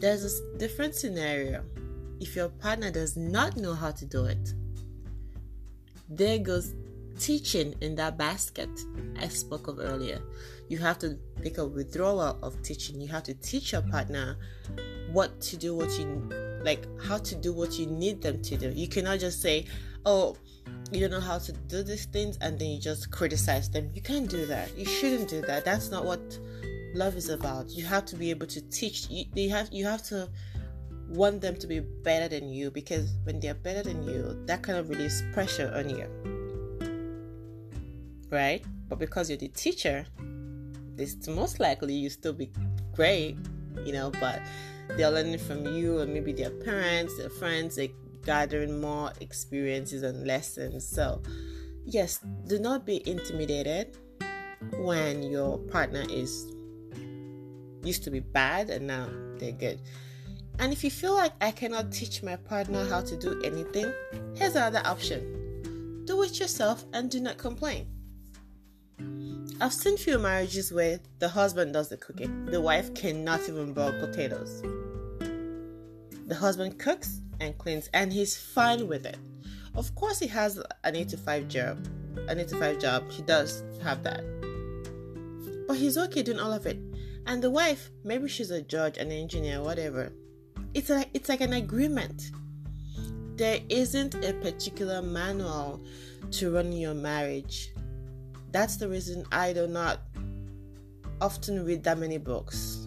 there's 0.00 0.24
a 0.24 0.58
different 0.58 0.94
scenario. 0.94 1.62
If 2.20 2.34
your 2.34 2.48
partner 2.48 2.90
does 2.90 3.16
not 3.16 3.56
know 3.56 3.74
how 3.74 3.90
to 3.90 4.06
do 4.06 4.24
it, 4.24 4.54
there 6.10 6.38
goes 6.38 6.74
teaching 7.18 7.74
in 7.80 7.94
that 7.94 8.18
basket 8.18 8.68
I 9.18 9.28
spoke 9.28 9.68
of 9.68 9.78
earlier. 9.78 10.20
You 10.68 10.78
have 10.78 10.98
to 11.00 11.18
make 11.42 11.58
a 11.58 11.66
withdrawal 11.66 12.38
of 12.42 12.60
teaching. 12.62 13.00
You 13.00 13.08
have 13.08 13.22
to 13.24 13.34
teach 13.34 13.72
your 13.72 13.82
partner 13.82 14.36
what 15.12 15.40
to 15.42 15.56
do, 15.56 15.74
what 15.74 15.90
you 15.98 16.28
like, 16.64 16.86
how 17.02 17.18
to 17.18 17.34
do 17.34 17.52
what 17.52 17.78
you 17.78 17.86
need 17.86 18.22
them 18.22 18.42
to 18.42 18.56
do. 18.56 18.70
You 18.70 18.88
cannot 18.88 19.20
just 19.20 19.40
say, 19.40 19.66
Oh, 20.06 20.36
you 20.92 21.00
don't 21.00 21.10
know 21.10 21.20
how 21.20 21.38
to 21.38 21.52
do 21.52 21.82
these 21.82 22.06
things, 22.06 22.38
and 22.40 22.58
then 22.58 22.68
you 22.68 22.80
just 22.80 23.10
criticize 23.10 23.70
them. 23.70 23.90
You 23.94 24.00
can't 24.00 24.28
do 24.28 24.46
that. 24.46 24.76
You 24.76 24.86
shouldn't 24.86 25.28
do 25.28 25.42
that. 25.42 25.64
That's 25.64 25.90
not 25.90 26.04
what 26.04 26.20
love 26.94 27.16
is 27.16 27.28
about. 27.28 27.70
You 27.70 27.84
have 27.84 28.06
to 28.06 28.16
be 28.16 28.30
able 28.30 28.46
to 28.46 28.60
teach. 28.70 29.08
You, 29.10 29.26
you 29.34 29.50
have 29.50 29.68
you 29.72 29.84
have 29.84 30.02
to 30.04 30.28
want 31.10 31.40
them 31.40 31.56
to 31.56 31.66
be 31.66 31.80
better 31.80 32.28
than 32.28 32.48
you 32.48 32.70
because 32.70 33.12
when 33.24 33.40
they're 33.40 33.54
better 33.54 33.82
than 33.82 34.02
you, 34.02 34.40
that 34.46 34.62
kind 34.62 34.78
of 34.78 34.88
relieves 34.88 35.22
pressure 35.32 35.72
on 35.74 35.90
you, 35.90 36.06
right? 38.30 38.64
But 38.88 38.98
because 38.98 39.28
you're 39.28 39.38
the 39.38 39.48
teacher, 39.48 40.06
it's 40.96 41.28
most 41.28 41.60
likely 41.60 41.94
you 41.94 42.10
still 42.10 42.32
be 42.32 42.50
great, 42.94 43.36
you 43.84 43.92
know. 43.92 44.10
But 44.20 44.40
they're 44.96 45.10
learning 45.10 45.38
from 45.38 45.66
you, 45.66 45.98
and 45.98 46.12
maybe 46.12 46.32
their 46.32 46.50
parents, 46.50 47.16
their 47.18 47.30
friends, 47.30 47.76
they're 47.76 47.88
gathering 48.24 48.80
more 48.80 49.12
experiences 49.20 50.02
and 50.02 50.26
lessons. 50.26 50.86
So, 50.86 51.22
yes, 51.84 52.20
do 52.46 52.58
not 52.58 52.84
be 52.86 53.08
intimidated 53.08 53.96
when 54.78 55.22
your 55.22 55.58
partner 55.58 56.04
is 56.08 56.52
used 57.82 58.04
to 58.04 58.10
be 58.10 58.20
bad 58.20 58.70
and 58.70 58.86
now 58.86 59.08
they're 59.38 59.52
good. 59.52 59.80
And 60.58 60.72
if 60.72 60.84
you 60.84 60.90
feel 60.90 61.14
like 61.14 61.32
I 61.40 61.50
cannot 61.50 61.92
teach 61.92 62.22
my 62.22 62.36
partner 62.36 62.86
how 62.88 63.00
to 63.00 63.16
do 63.16 63.40
anything, 63.42 63.92
here's 64.34 64.56
another 64.56 64.82
option 64.84 65.36
do 66.04 66.22
it 66.24 66.40
yourself 66.40 66.84
and 66.92 67.08
do 67.08 67.20
not 67.20 67.38
complain. 67.38 67.86
I've 69.60 69.72
seen 69.72 69.96
few 69.96 70.18
marriages 70.18 70.72
where 70.72 70.98
the 71.18 71.28
husband 71.28 71.74
does 71.74 71.88
the 71.88 71.98
cooking, 71.98 72.46
the 72.46 72.60
wife 72.60 72.94
cannot 72.94 73.48
even 73.48 73.72
boil 73.72 73.92
potatoes. 73.92 74.62
The 76.26 76.34
husband 76.34 76.78
cooks 76.78 77.20
and 77.40 77.56
cleans, 77.58 77.90
and 77.92 78.12
he's 78.12 78.36
fine 78.36 78.88
with 78.88 79.04
it. 79.06 79.18
Of 79.74 79.94
course, 79.94 80.18
he 80.18 80.26
has 80.28 80.62
an 80.84 80.96
8 80.96 81.10
to 81.10 81.16
5 81.16 81.48
job. 81.48 81.86
An 82.28 82.40
8 82.40 82.48
to 82.48 82.58
5 82.58 82.78
job, 82.78 83.10
he 83.10 83.22
does 83.22 83.62
have 83.82 84.02
that 84.02 84.24
But 85.68 85.76
he's 85.76 85.96
okay 85.96 86.22
doing 86.22 86.40
all 86.40 86.52
of 86.52 86.66
it. 86.66 86.78
And 87.26 87.42
the 87.42 87.50
wife, 87.50 87.90
maybe 88.02 88.28
she's 88.28 88.50
a 88.50 88.62
judge, 88.62 88.98
an 88.98 89.12
engineer, 89.12 89.62
whatever. 89.62 90.12
It's 90.72 90.88
like 90.88 91.10
it's 91.14 91.28
like 91.28 91.40
an 91.40 91.54
agreement. 91.54 92.30
There 93.36 93.60
isn't 93.68 94.14
a 94.14 94.34
particular 94.34 95.02
manual 95.02 95.80
to 96.32 96.52
run 96.52 96.72
your 96.72 96.94
marriage. 96.94 97.72
That's 98.52 98.76
the 98.76 98.88
reason 98.88 99.24
I 99.32 99.52
do 99.52 99.66
not 99.66 100.00
often 101.20 101.64
read 101.64 101.82
that 101.84 101.98
many 101.98 102.18
books. 102.18 102.86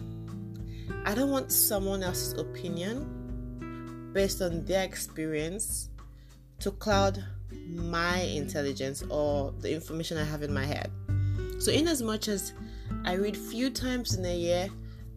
I 1.04 1.14
don't 1.14 1.30
want 1.30 1.52
someone 1.52 2.02
else's 2.02 2.32
opinion 2.34 4.10
based 4.12 4.40
on 4.40 4.64
their 4.64 4.84
experience 4.84 5.90
to 6.60 6.70
cloud 6.70 7.22
my 7.68 8.20
intelligence 8.20 9.02
or 9.10 9.52
the 9.60 9.74
information 9.74 10.16
I 10.16 10.24
have 10.24 10.42
in 10.42 10.54
my 10.54 10.64
head. 10.64 10.90
So, 11.58 11.70
in 11.70 11.88
as 11.88 12.02
much 12.02 12.28
as 12.28 12.52
I 13.04 13.14
read 13.14 13.36
few 13.36 13.70
times 13.70 14.14
in 14.14 14.24
a 14.24 14.36
year, 14.36 14.68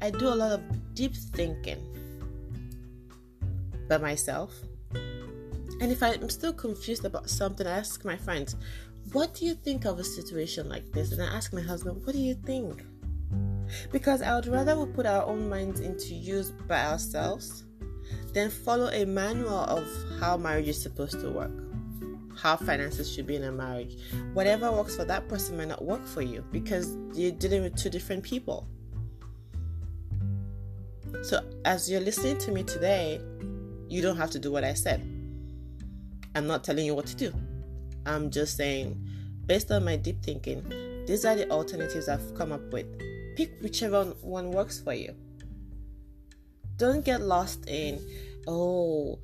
I 0.02 0.12
do 0.12 0.28
a 0.28 0.36
lot 0.36 0.52
of 0.52 0.62
deep 0.94 1.16
thinking 1.16 1.97
by 3.88 3.98
myself. 3.98 4.54
And 4.94 5.92
if 5.92 6.02
I'm 6.02 6.30
still 6.30 6.54
confused 6.54 7.06
about 7.06 7.30
something, 7.30 7.68
I 7.68 7.78
ask 7.78 8.04
my 8.04 8.18
friends, 8.18 8.56
What 9.14 9.34
do 9.34 9.46
you 9.46 9.54
think 9.54 9.86
of 9.86 10.00
a 10.00 10.04
situation 10.04 10.70
like 10.70 10.92
this? 10.92 11.12
And 11.12 11.22
I 11.22 11.28
ask 11.28 11.54
my 11.54 11.62
husband, 11.62 12.06
What 12.06 12.14
do 12.14 12.22
you 12.22 12.36
think? 12.36 12.84
Because 13.92 14.22
I 14.22 14.34
would 14.36 14.48
rather 14.48 14.80
we 14.80 14.92
put 14.94 15.06
our 15.06 15.26
own 15.26 15.50
minds 15.50 15.82
into 15.82 16.14
use 16.14 16.52
by 16.52 16.86
ourselves 16.86 17.64
than 18.34 18.50
follow 18.50 18.90
a 18.90 19.06
manual 19.06 19.60
of 19.60 19.88
how 20.20 20.38
marriage 20.38 20.70
is 20.70 20.82
supposed 20.82 21.20
to 21.20 21.30
work 21.30 21.52
how 22.38 22.56
finances 22.56 23.12
should 23.12 23.28
be 23.28 23.36
in 23.36 23.44
a 23.44 23.52
marriage. 23.52 23.98
Whatever 24.34 24.72
works 24.72 24.96
for 24.96 25.06
that 25.06 25.28
person 25.28 25.58
might 25.58 25.68
not 25.68 25.84
work 25.84 26.06
for 26.06 26.22
you 26.22 26.44
because 26.52 26.96
you're 27.14 27.32
dealing 27.32 27.64
with 27.64 27.76
two 27.76 27.90
different 27.90 28.24
people. 28.24 28.68
So, 31.24 31.44
as 31.66 31.90
you're 31.90 32.02
listening 32.02 32.38
to 32.40 32.52
me 32.52 32.64
today, 32.64 33.20
you 33.90 34.02
don't 34.02 34.18
have 34.18 34.32
to 34.32 34.40
do 34.40 34.52
what 34.52 34.64
I 34.64 34.74
said. 34.74 35.02
I'm 36.36 36.48
not 36.48 36.64
telling 36.64 36.86
you 36.86 36.96
what 36.96 37.08
to 37.08 37.16
do. 37.16 37.34
I'm 38.06 38.30
just 38.30 38.56
saying, 38.58 39.02
based 39.46 39.72
on 39.72 39.84
my 39.84 39.96
deep 39.96 40.24
thinking, 40.24 40.64
these 41.08 41.26
are 41.26 41.36
the 41.36 41.50
alternatives 41.50 42.08
I've 42.08 42.36
come 42.36 42.52
up 42.52 42.72
with. 42.72 42.86
Pick 43.36 43.60
whichever 43.62 44.06
one 44.22 44.52
works 44.52 44.80
for 44.80 44.94
you. 44.94 45.16
Don't 46.78 47.04
get 47.04 47.22
lost 47.22 47.68
in, 47.68 48.00
oh, 48.48 49.20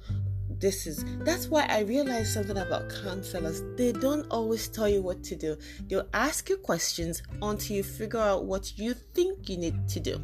this 0.60 0.88
is 0.88 1.04
that's 1.20 1.48
why 1.48 1.66
I 1.68 1.82
realized 1.82 2.34
something 2.34 2.58
about 2.58 2.90
counselors. 3.04 3.62
They 3.76 3.92
don't 3.92 4.26
always 4.32 4.68
tell 4.68 4.88
you 4.88 5.02
what 5.02 5.24
to 5.26 5.36
do. 5.36 5.58
They'll 5.88 6.08
ask 6.14 6.50
you 6.50 6.58
questions 6.58 7.22
until 7.42 7.76
you 7.78 7.84
figure 7.84 8.20
out 8.20 8.46
what 8.46 8.78
you 8.78 8.94
think 8.94 9.50
you 9.50 9.58
need 9.58 9.88
to 9.90 10.00
do. 10.00 10.22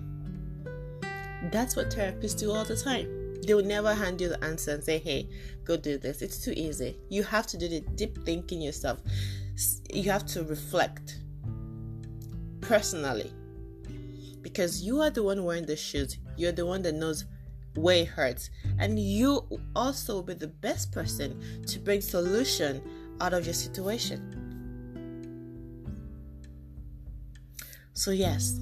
That's 1.52 1.75
what 1.75 1.89
therapists 1.89 2.39
do 2.39 2.52
all 2.52 2.63
the 2.63 2.78
time. 2.78 3.18
They'll 3.45 3.63
never 3.63 3.93
hand 3.93 4.21
you 4.21 4.30
the 4.30 4.43
answer 4.43 4.71
and 4.71 4.84
say, 4.84 4.99
hey, 4.99 5.30
go 5.63 5.78
do 5.78 5.97
this. 5.97 6.21
It's 6.21 6.43
too 6.43 6.54
easy. 6.56 6.97
You 7.10 7.23
have 7.23 7.47
to 7.47 7.58
do 7.58 7.67
the 7.67 7.82
deep 7.82 8.23
thinking 8.25 8.62
yourself. 8.62 8.99
You 9.91 10.12
have 10.12 10.25
to 10.28 10.43
reflect 10.43 11.19
personally 12.62 13.34
because 14.41 14.82
you 14.82 15.02
are 15.02 15.10
the 15.10 15.23
one 15.23 15.43
wearing 15.43 15.65
the 15.65 15.75
shoes. 15.75 16.17
You're 16.38 16.52
the 16.52 16.65
one 16.65 16.82
that 16.84 16.95
knows 16.95 17.25
where 17.75 17.97
it 17.97 18.08
hurts. 18.08 18.49
And 18.78 18.99
you 18.99 19.47
also 19.75 20.15
will 20.15 20.23
be 20.23 20.34
the 20.34 20.47
best 20.47 20.91
person 20.91 21.41
to 21.67 21.80
bring 21.80 22.02
solution 22.02 22.82
out 23.21 23.34
of 23.34 23.45
your 23.45 23.54
situation. 23.54 24.36
So 27.93 28.12
yes, 28.12 28.60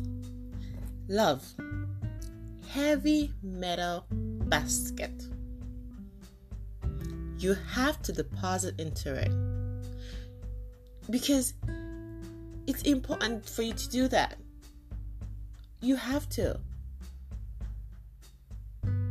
love. 1.07 1.45
Heavy 2.69 3.33
metal 3.41 4.05
basket. 4.49 5.11
You 7.37 7.55
have 7.71 8.01
to 8.03 8.11
deposit 8.11 8.79
into 8.79 9.13
it. 9.13 9.31
Because 11.09 11.53
it's 12.65 12.81
important 12.81 13.47
for 13.47 13.61
you 13.61 13.73
to 13.73 13.89
do 13.89 14.07
that. 14.09 14.37
You 15.81 15.95
have 15.95 16.27
to. 16.29 16.59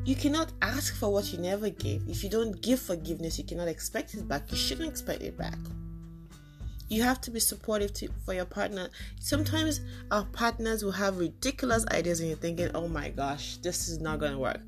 You 0.04 0.14
cannot 0.14 0.52
ask 0.62 0.94
for 0.94 1.12
what 1.12 1.32
you 1.32 1.38
never 1.38 1.70
gave. 1.70 2.08
If 2.08 2.22
you 2.22 2.30
don't 2.30 2.60
give 2.60 2.80
forgiveness, 2.80 3.38
you 3.38 3.44
cannot 3.44 3.68
expect 3.68 4.14
it 4.14 4.28
back. 4.28 4.50
You 4.50 4.56
shouldn't 4.56 4.88
expect 4.88 5.22
it 5.22 5.36
back. 5.36 5.58
You 6.88 7.02
have 7.02 7.20
to 7.22 7.30
be 7.30 7.40
supportive 7.40 7.92
to, 7.94 8.08
for 8.24 8.32
your 8.32 8.44
partner. 8.44 8.88
Sometimes 9.20 9.80
our 10.10 10.24
partners 10.26 10.84
will 10.84 10.92
have 10.92 11.18
ridiculous 11.18 11.84
ideas 11.90 12.20
and 12.20 12.28
you're 12.28 12.38
thinking, 12.38 12.70
oh 12.74 12.88
my 12.88 13.08
gosh, 13.10 13.56
this 13.58 13.88
is 13.88 14.00
not 14.00 14.20
going 14.20 14.32
to 14.32 14.38
work. 14.38 14.60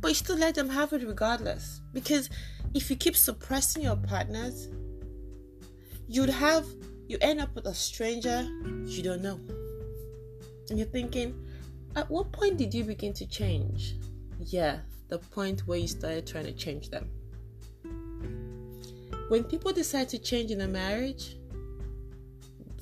But 0.00 0.08
you 0.08 0.14
still 0.14 0.36
let 0.36 0.54
them 0.54 0.70
have 0.70 0.92
it 0.92 1.06
regardless. 1.06 1.80
Because 1.92 2.30
if 2.74 2.88
you 2.88 2.96
keep 2.96 3.16
suppressing 3.16 3.82
your 3.82 3.96
partners, 3.96 4.68
you'd 6.08 6.30
have, 6.30 6.66
you 7.08 7.18
end 7.20 7.40
up 7.40 7.54
with 7.54 7.66
a 7.66 7.74
stranger 7.74 8.48
you 8.86 9.02
don't 9.02 9.22
know. 9.22 9.38
And 10.70 10.78
you're 10.78 10.88
thinking, 10.88 11.34
at 11.94 12.10
what 12.10 12.32
point 12.32 12.56
did 12.56 12.72
you 12.72 12.84
begin 12.84 13.12
to 13.14 13.26
change? 13.26 13.96
yeah, 14.40 14.78
the 15.08 15.18
point 15.18 15.66
where 15.66 15.78
you 15.78 15.88
started 15.88 16.26
trying 16.26 16.44
to 16.44 16.52
change 16.52 16.90
them. 16.90 17.08
When 19.28 19.44
people 19.44 19.72
decide 19.72 20.08
to 20.10 20.18
change 20.18 20.50
in 20.50 20.60
a 20.60 20.68
marriage 20.68 21.36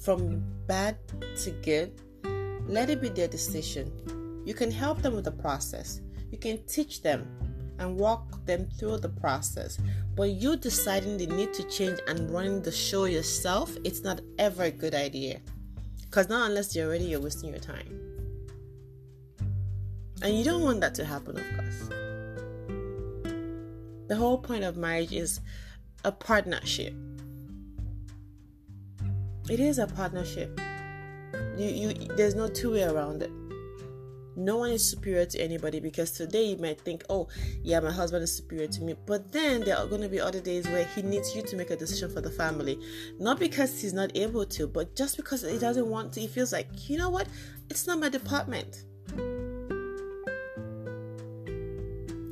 from 0.04 0.44
bad 0.66 0.96
to 1.42 1.50
good, 1.50 2.00
let 2.68 2.90
it 2.90 3.00
be 3.00 3.08
their 3.08 3.28
decision. 3.28 3.90
You 4.44 4.52
can 4.52 4.70
help 4.70 5.00
them 5.00 5.14
with 5.14 5.24
the 5.24 5.32
process, 5.32 6.02
you 6.30 6.38
can 6.38 6.62
teach 6.66 7.02
them 7.02 7.26
and 7.78 7.96
walk 7.98 8.44
them 8.46 8.68
through 8.78 8.98
the 8.98 9.08
process. 9.08 9.78
But 10.14 10.30
you 10.30 10.56
deciding 10.56 11.16
the 11.16 11.26
need 11.26 11.52
to 11.54 11.64
change 11.64 11.98
and 12.06 12.30
running 12.30 12.62
the 12.62 12.70
show 12.70 13.06
yourself, 13.06 13.76
it's 13.82 14.02
not 14.02 14.20
ever 14.38 14.64
a 14.64 14.70
good 14.70 14.94
idea. 14.94 15.40
Because 16.02 16.28
not 16.28 16.48
unless 16.48 16.76
you're 16.76 16.88
ready, 16.88 17.06
you're 17.06 17.20
wasting 17.20 17.50
your 17.50 17.58
time. 17.58 18.00
And 20.22 20.38
you 20.38 20.44
don't 20.44 20.62
want 20.62 20.80
that 20.82 20.94
to 20.96 21.04
happen, 21.04 21.36
of 21.36 21.56
course. 21.56 21.88
The 24.06 24.16
whole 24.16 24.38
point 24.38 24.62
of 24.62 24.76
marriage 24.76 25.12
is 25.12 25.40
a 26.04 26.12
partnership. 26.12 26.94
It 29.48 29.60
is 29.60 29.78
a 29.78 29.86
partnership. 29.86 30.58
You, 31.56 31.68
you, 31.68 31.94
there's 32.16 32.34
no 32.34 32.48
two 32.48 32.72
way 32.72 32.84
around 32.84 33.22
it. 33.22 33.30
No 34.36 34.56
one 34.56 34.70
is 34.70 34.88
superior 34.88 35.26
to 35.26 35.38
anybody 35.38 35.80
because 35.80 36.10
today 36.10 36.44
you 36.44 36.56
might 36.56 36.80
think, 36.80 37.04
oh, 37.08 37.28
yeah, 37.62 37.78
my 37.78 37.92
husband 37.92 38.24
is 38.24 38.34
superior 38.34 38.66
to 38.68 38.82
me. 38.82 38.96
But 39.06 39.30
then 39.30 39.60
there 39.60 39.76
are 39.76 39.86
going 39.86 40.00
to 40.00 40.08
be 40.08 40.18
other 40.18 40.40
days 40.40 40.66
where 40.66 40.84
he 40.84 41.02
needs 41.02 41.36
you 41.36 41.42
to 41.42 41.56
make 41.56 41.70
a 41.70 41.76
decision 41.76 42.10
for 42.10 42.20
the 42.20 42.30
family. 42.30 42.80
Not 43.20 43.38
because 43.38 43.80
he's 43.80 43.92
not 43.92 44.16
able 44.16 44.46
to, 44.46 44.66
but 44.66 44.96
just 44.96 45.16
because 45.16 45.42
he 45.42 45.58
doesn't 45.58 45.86
want 45.86 46.14
to. 46.14 46.20
He 46.20 46.26
feels 46.26 46.52
like, 46.52 46.88
you 46.88 46.98
know 46.98 47.10
what? 47.10 47.28
It's 47.70 47.86
not 47.86 48.00
my 48.00 48.08
department. 48.08 48.84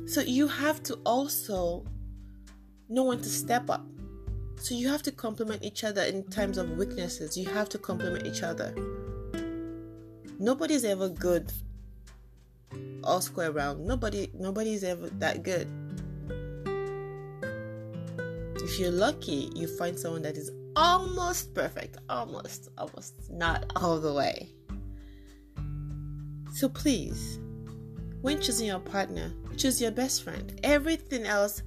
So 0.09 0.21
you 0.21 0.47
have 0.47 0.81
to 0.83 0.95
also 1.05 1.85
know 2.89 3.03
when 3.03 3.19
to 3.19 3.29
step 3.29 3.69
up. 3.69 3.85
So 4.57 4.75
you 4.75 4.87
have 4.87 5.03
to 5.03 5.11
complement 5.11 5.63
each 5.63 5.83
other 5.83 6.03
in 6.03 6.23
times 6.29 6.57
of 6.57 6.77
weaknesses. 6.77 7.37
You 7.37 7.47
have 7.49 7.69
to 7.69 7.77
complement 7.77 8.25
each 8.25 8.43
other. 8.43 8.73
Nobody's 10.39 10.85
ever 10.85 11.09
good 11.09 11.51
all 13.03 13.21
square 13.21 13.51
round. 13.51 13.85
Nobody 13.85 14.29
nobody's 14.33 14.83
ever 14.83 15.09
that 15.19 15.43
good. 15.43 15.67
If 18.63 18.79
you're 18.79 18.91
lucky, 18.91 19.51
you 19.55 19.67
find 19.67 19.99
someone 19.99 20.21
that 20.23 20.37
is 20.37 20.49
almost 20.75 21.53
perfect. 21.53 21.97
Almost, 22.09 22.69
almost 22.77 23.29
not 23.29 23.71
all 23.75 23.99
the 23.99 24.13
way. 24.13 24.49
So 26.53 26.69
please, 26.69 27.39
when 28.21 28.41
choosing 28.41 28.67
your 28.67 28.79
partner, 28.79 29.33
choose 29.57 29.81
your 29.81 29.91
best 29.91 30.23
friend. 30.23 30.59
Everything 30.63 31.25
else 31.25 31.61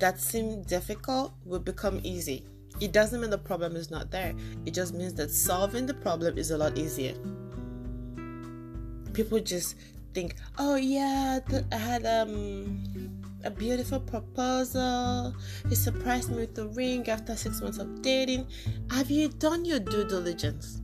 that 0.00 0.20
seemed 0.20 0.66
difficult 0.66 1.32
will 1.44 1.60
become 1.60 2.00
easy. 2.02 2.44
It 2.80 2.92
doesn't 2.92 3.20
mean 3.20 3.30
the 3.30 3.38
problem 3.38 3.76
is 3.76 3.90
not 3.90 4.10
there, 4.10 4.34
it 4.64 4.72
just 4.74 4.94
means 4.94 5.14
that 5.14 5.30
solving 5.30 5.86
the 5.86 5.94
problem 5.94 6.38
is 6.38 6.50
a 6.50 6.58
lot 6.58 6.76
easier. 6.78 7.14
People 9.12 9.40
just 9.40 9.76
think, 10.14 10.36
oh, 10.58 10.76
yeah, 10.76 11.40
I 11.72 11.76
had 11.76 12.06
um, 12.06 12.82
a 13.44 13.50
beautiful 13.50 14.00
proposal. 14.00 15.34
He 15.68 15.74
surprised 15.74 16.30
me 16.30 16.38
with 16.38 16.58
a 16.58 16.68
ring 16.68 17.08
after 17.08 17.36
six 17.36 17.60
months 17.60 17.78
of 17.78 18.02
dating. 18.02 18.46
Have 18.90 19.10
you 19.10 19.28
done 19.28 19.64
your 19.64 19.80
due 19.80 20.04
diligence? 20.04 20.80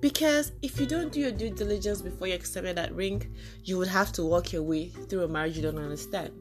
Because 0.00 0.52
if 0.62 0.80
you 0.80 0.86
don't 0.86 1.12
do 1.12 1.20
your 1.20 1.32
due 1.32 1.50
diligence 1.50 2.00
before 2.00 2.26
you 2.26 2.34
accept 2.34 2.74
that 2.74 2.94
ring, 2.94 3.34
you 3.64 3.76
would 3.76 3.88
have 3.88 4.12
to 4.12 4.24
walk 4.24 4.52
your 4.52 4.62
way 4.62 4.88
through 4.88 5.24
a 5.24 5.28
marriage 5.28 5.56
you 5.56 5.62
don't 5.62 5.78
understand. 5.78 6.32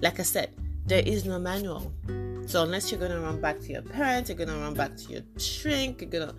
Like 0.00 0.20
I 0.20 0.24
said, 0.24 0.50
there 0.84 1.02
is 1.04 1.24
no 1.24 1.38
manual. 1.38 1.92
So 2.46 2.62
unless 2.62 2.90
you're 2.90 3.00
gonna 3.00 3.20
run 3.20 3.40
back 3.40 3.60
to 3.60 3.72
your 3.72 3.82
parents, 3.82 4.28
you're 4.28 4.36
gonna 4.36 4.58
run 4.58 4.74
back 4.74 4.96
to 4.96 5.12
your 5.12 5.22
shrink, 5.38 6.02
you're 6.02 6.10
gonna 6.10 6.34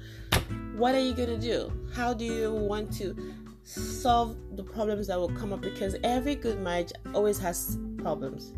what 0.75 0.93
are 0.93 0.99
you 0.99 1.13
gonna 1.13 1.37
do? 1.37 1.71
How 1.93 2.13
do 2.13 2.25
you 2.25 2.51
want 2.51 2.93
to 2.97 3.15
solve 3.63 4.35
the 4.55 4.63
problems 4.63 5.07
that 5.07 5.17
will 5.17 5.29
come 5.29 5.53
up? 5.53 5.61
Because 5.61 5.95
every 6.03 6.35
good 6.35 6.59
marriage 6.59 6.91
always 7.13 7.39
has 7.39 7.77
problems. 7.97 8.53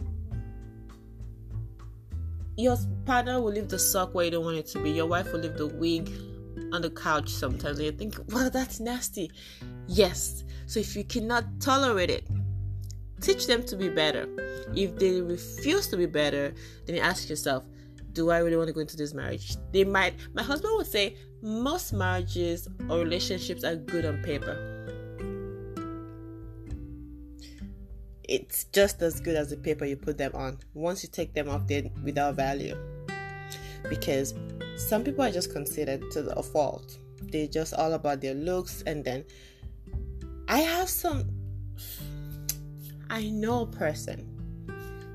Your 2.57 2.77
partner 3.05 3.41
will 3.41 3.51
leave 3.51 3.67
the 3.67 3.77
sock 3.77 4.15
where 4.15 4.25
you 4.25 4.31
don't 4.31 4.45
want 4.45 4.57
it 4.57 4.67
to 4.67 4.79
be. 4.79 4.91
Your 4.91 5.07
wife 5.07 5.31
will 5.31 5.41
leave 5.41 5.57
the 5.57 5.67
wig 5.67 6.09
on 6.73 6.81
the 6.81 6.89
couch 6.89 7.29
sometimes. 7.29 7.77
And 7.77 7.85
you 7.85 7.91
think, 7.91 8.15
well, 8.29 8.49
that's 8.49 8.79
nasty. 8.79 9.31
Yes. 9.87 10.43
So 10.65 10.79
if 10.79 10.95
you 10.95 11.03
cannot 11.03 11.45
tolerate 11.59 12.09
it, 12.09 12.27
teach 13.21 13.47
them 13.47 13.63
to 13.63 13.75
be 13.75 13.89
better. 13.89 14.27
If 14.75 14.97
they 14.97 15.21
refuse 15.21 15.87
to 15.87 15.97
be 15.97 16.05
better, 16.05 16.53
then 16.85 16.95
you 16.95 17.01
ask 17.01 17.29
yourself, 17.29 17.63
do 18.13 18.29
I 18.31 18.39
really 18.39 18.55
want 18.55 18.67
to 18.67 18.73
go 18.73 18.79
into 18.79 18.95
this 18.95 19.13
marriage? 19.13 19.57
They 19.71 19.83
might, 19.83 20.15
my 20.33 20.41
husband 20.41 20.73
would 20.77 20.87
say, 20.87 21.17
most 21.41 21.93
marriages 21.93 22.67
or 22.89 22.99
relationships 22.99 23.63
are 23.63 23.75
good 23.75 24.05
on 24.05 24.23
paper. 24.23 24.71
It's 28.27 28.63
just 28.65 29.01
as 29.01 29.19
good 29.19 29.35
as 29.35 29.49
the 29.51 29.57
paper 29.57 29.85
you 29.85 29.97
put 29.97 30.17
them 30.17 30.31
on. 30.33 30.57
Once 30.73 31.03
you 31.03 31.09
take 31.09 31.33
them 31.33 31.49
off, 31.49 31.67
they're 31.67 31.83
without 32.03 32.35
value. 32.35 32.75
Because 33.87 34.33
some 34.77 35.03
people 35.03 35.23
are 35.23 35.31
just 35.31 35.51
considered 35.51 36.11
to 36.11 36.21
the 36.21 36.41
fault. 36.41 36.97
They're 37.21 37.47
just 37.47 37.73
all 37.73 37.93
about 37.93 38.21
their 38.21 38.33
looks, 38.33 38.81
and 38.83 39.03
then 39.03 39.25
I 40.47 40.59
have 40.59 40.89
some. 40.89 41.29
I 43.09 43.29
know 43.29 43.61
a 43.61 43.67
person. 43.67 44.31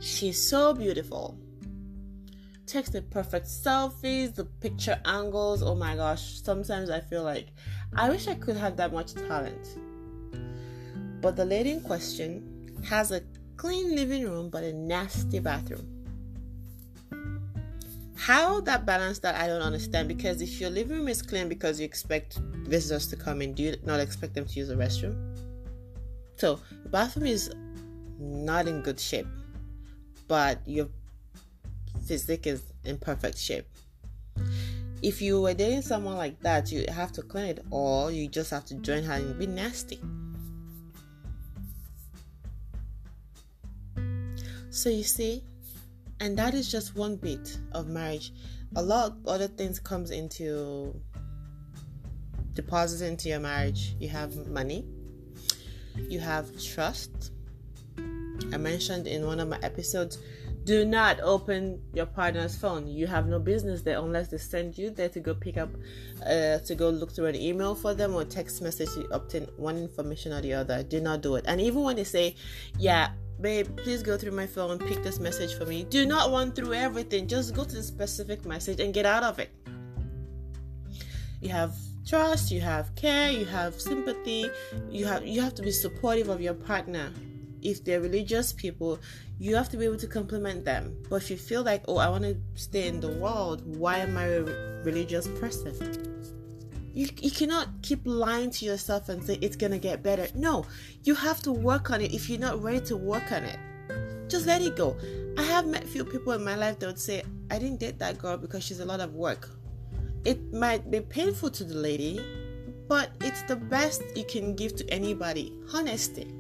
She's 0.00 0.40
so 0.40 0.72
beautiful 0.72 1.38
takes 2.70 2.90
the 2.90 3.02
perfect 3.02 3.46
selfies, 3.46 4.34
the 4.34 4.44
picture 4.44 5.00
angles. 5.04 5.62
Oh 5.62 5.74
my 5.74 5.96
gosh, 5.96 6.40
sometimes 6.42 6.88
I 6.88 7.00
feel 7.00 7.24
like 7.24 7.48
I 7.96 8.08
wish 8.08 8.28
I 8.28 8.34
could 8.34 8.56
have 8.56 8.76
that 8.76 8.92
much 8.92 9.14
talent. 9.14 9.78
But 11.20 11.36
the 11.36 11.44
lady 11.44 11.72
in 11.72 11.80
question 11.80 12.72
has 12.84 13.10
a 13.10 13.22
clean 13.56 13.94
living 13.94 14.24
room 14.24 14.48
but 14.48 14.64
a 14.64 14.72
nasty 14.72 15.38
bathroom. 15.40 15.99
How 18.20 18.60
that 18.60 18.84
balance 18.84 19.18
that 19.20 19.34
I 19.34 19.46
don't 19.46 19.62
understand 19.62 20.06
because 20.06 20.42
if 20.42 20.60
your 20.60 20.68
living 20.68 20.98
room 20.98 21.08
is 21.08 21.22
clean 21.22 21.48
because 21.48 21.80
you 21.80 21.86
expect 21.86 22.38
visitors 22.68 23.06
to 23.06 23.16
come 23.16 23.40
in, 23.40 23.54
do 23.54 23.62
you 23.62 23.76
not 23.82 23.98
expect 23.98 24.34
them 24.34 24.44
to 24.44 24.52
use 24.52 24.68
the 24.68 24.74
restroom? 24.74 25.16
So 26.36 26.60
bathroom 26.90 27.26
is 27.26 27.50
not 28.18 28.68
in 28.68 28.82
good 28.82 29.00
shape, 29.00 29.26
but 30.28 30.60
your 30.66 30.88
physique 32.04 32.46
is 32.46 32.62
in 32.84 32.98
perfect 32.98 33.38
shape. 33.38 33.64
If 35.02 35.22
you 35.22 35.40
were 35.40 35.54
dating 35.54 35.80
someone 35.80 36.18
like 36.18 36.38
that, 36.40 36.70
you 36.70 36.84
have 36.90 37.12
to 37.12 37.22
clean 37.22 37.46
it, 37.46 37.64
or 37.70 38.10
you 38.10 38.28
just 38.28 38.50
have 38.50 38.66
to 38.66 38.74
join 38.74 39.02
her 39.02 39.14
and 39.14 39.38
be 39.38 39.46
nasty. 39.46 39.98
So 44.68 44.90
you 44.90 45.04
see, 45.04 45.42
and 46.20 46.36
that 46.38 46.54
is 46.54 46.70
just 46.70 46.94
one 46.94 47.16
bit 47.16 47.58
of 47.72 47.88
marriage. 47.88 48.32
A 48.76 48.82
lot 48.82 49.06
of 49.06 49.26
other 49.26 49.48
things 49.48 49.80
comes 49.80 50.10
into 50.10 50.94
deposit 52.54 53.04
into 53.06 53.28
your 53.28 53.40
marriage. 53.40 53.96
You 53.98 54.08
have 54.10 54.46
money, 54.48 54.84
you 56.08 56.20
have 56.20 56.46
trust. 56.62 57.32
I 58.52 58.56
mentioned 58.56 59.06
in 59.06 59.26
one 59.26 59.40
of 59.40 59.48
my 59.48 59.58
episodes 59.62 60.18
do 60.64 60.84
not 60.84 61.20
open 61.20 61.80
your 61.94 62.06
partner's 62.06 62.54
phone. 62.54 62.86
You 62.86 63.06
have 63.06 63.26
no 63.26 63.38
business 63.38 63.82
there 63.82 63.98
unless 63.98 64.28
they 64.28 64.38
send 64.38 64.76
you 64.76 64.90
there 64.90 65.08
to 65.08 65.20
go 65.20 65.34
pick 65.34 65.56
up, 65.56 65.70
uh, 66.24 66.58
to 66.58 66.74
go 66.74 66.90
look 66.90 67.12
through 67.12 67.26
an 67.26 67.36
email 67.36 67.74
for 67.74 67.94
them 67.94 68.14
or 68.14 68.24
text 68.24 68.60
message 68.60 68.90
to 68.90 69.08
obtain 69.10 69.48
one 69.56 69.78
information 69.78 70.32
or 70.32 70.40
the 70.42 70.52
other. 70.52 70.82
Do 70.82 71.00
not 71.00 71.22
do 71.22 71.36
it. 71.36 71.44
And 71.48 71.60
even 71.60 71.82
when 71.82 71.96
they 71.96 72.04
say, 72.04 72.36
yeah, 72.78 73.12
babe, 73.40 73.76
please 73.76 74.02
go 74.02 74.16
through 74.16 74.32
my 74.32 74.46
phone 74.46 74.72
and 74.72 74.80
pick 74.80 75.02
this 75.02 75.18
message 75.18 75.54
for 75.54 75.66
me. 75.66 75.84
Do 75.84 76.06
not 76.06 76.30
run 76.30 76.52
through 76.52 76.74
everything. 76.74 77.26
Just 77.26 77.54
go 77.54 77.64
to 77.64 77.74
the 77.74 77.82
specific 77.82 78.44
message 78.44 78.80
and 78.80 78.92
get 78.92 79.06
out 79.06 79.22
of 79.22 79.38
it. 79.38 79.50
You 81.40 81.48
have 81.50 81.74
trust, 82.06 82.50
you 82.50 82.60
have 82.60 82.94
care, 82.96 83.30
you 83.30 83.44
have 83.46 83.80
sympathy, 83.80 84.50
you 84.90 85.06
have 85.06 85.26
you 85.26 85.40
have 85.40 85.54
to 85.54 85.62
be 85.62 85.70
supportive 85.70 86.28
of 86.28 86.40
your 86.40 86.54
partner 86.54 87.12
if 87.62 87.84
they're 87.84 88.00
religious 88.00 88.52
people, 88.52 88.98
you 89.38 89.54
have 89.56 89.68
to 89.70 89.76
be 89.76 89.84
able 89.84 89.98
to 89.98 90.06
compliment 90.06 90.64
them. 90.64 90.96
But 91.08 91.16
if 91.16 91.30
you 91.30 91.36
feel 91.36 91.62
like, 91.62 91.82
oh, 91.88 91.98
I 91.98 92.08
want 92.08 92.24
to 92.24 92.36
stay 92.54 92.88
in 92.88 93.00
the 93.00 93.08
world, 93.08 93.62
why 93.76 93.98
am 93.98 94.16
I 94.16 94.24
a 94.24 94.42
religious 94.84 95.28
person? 95.40 96.09
You, 96.92 97.08
you 97.20 97.30
cannot 97.30 97.68
keep 97.82 98.00
lying 98.04 98.50
to 98.50 98.64
yourself 98.64 99.08
and 99.08 99.22
say 99.22 99.38
it's 99.40 99.56
gonna 99.56 99.78
get 99.78 100.02
better. 100.02 100.26
No, 100.34 100.66
you 101.04 101.14
have 101.14 101.40
to 101.42 101.52
work 101.52 101.90
on 101.90 102.00
it. 102.00 102.12
If 102.12 102.28
you're 102.28 102.40
not 102.40 102.62
ready 102.62 102.80
to 102.86 102.96
work 102.96 103.30
on 103.32 103.44
it, 103.44 103.58
just 104.28 104.46
let 104.46 104.62
it 104.62 104.76
go. 104.76 104.96
I 105.38 105.42
have 105.42 105.66
met 105.66 105.88
few 105.88 106.04
people 106.04 106.32
in 106.32 106.44
my 106.44 106.56
life 106.56 106.78
that 106.80 106.86
would 106.86 106.98
say, 106.98 107.22
I 107.50 107.58
didn't 107.58 107.80
date 107.80 107.98
that 107.98 108.18
girl 108.18 108.36
because 108.36 108.64
she's 108.64 108.80
a 108.80 108.84
lot 108.84 109.00
of 109.00 109.14
work. 109.14 109.50
It 110.24 110.52
might 110.52 110.90
be 110.90 111.00
painful 111.00 111.50
to 111.50 111.64
the 111.64 111.74
lady, 111.74 112.20
but 112.88 113.10
it's 113.20 113.42
the 113.42 113.56
best 113.56 114.02
you 114.14 114.24
can 114.24 114.54
give 114.54 114.76
to 114.76 114.88
anybody 114.90 115.56
honesty 115.72 116.34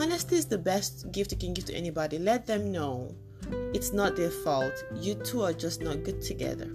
Honesty 0.00 0.36
is 0.36 0.46
the 0.46 0.58
best 0.58 1.10
gift 1.10 1.32
you 1.32 1.38
can 1.38 1.52
give 1.52 1.64
to 1.64 1.74
anybody. 1.74 2.18
Let 2.20 2.46
them 2.46 2.70
know 2.70 3.12
it's 3.74 3.92
not 3.92 4.14
their 4.14 4.30
fault. 4.30 4.72
You 4.94 5.14
two 5.14 5.42
are 5.42 5.52
just 5.52 5.82
not 5.82 6.04
good 6.04 6.22
together. 6.22 6.70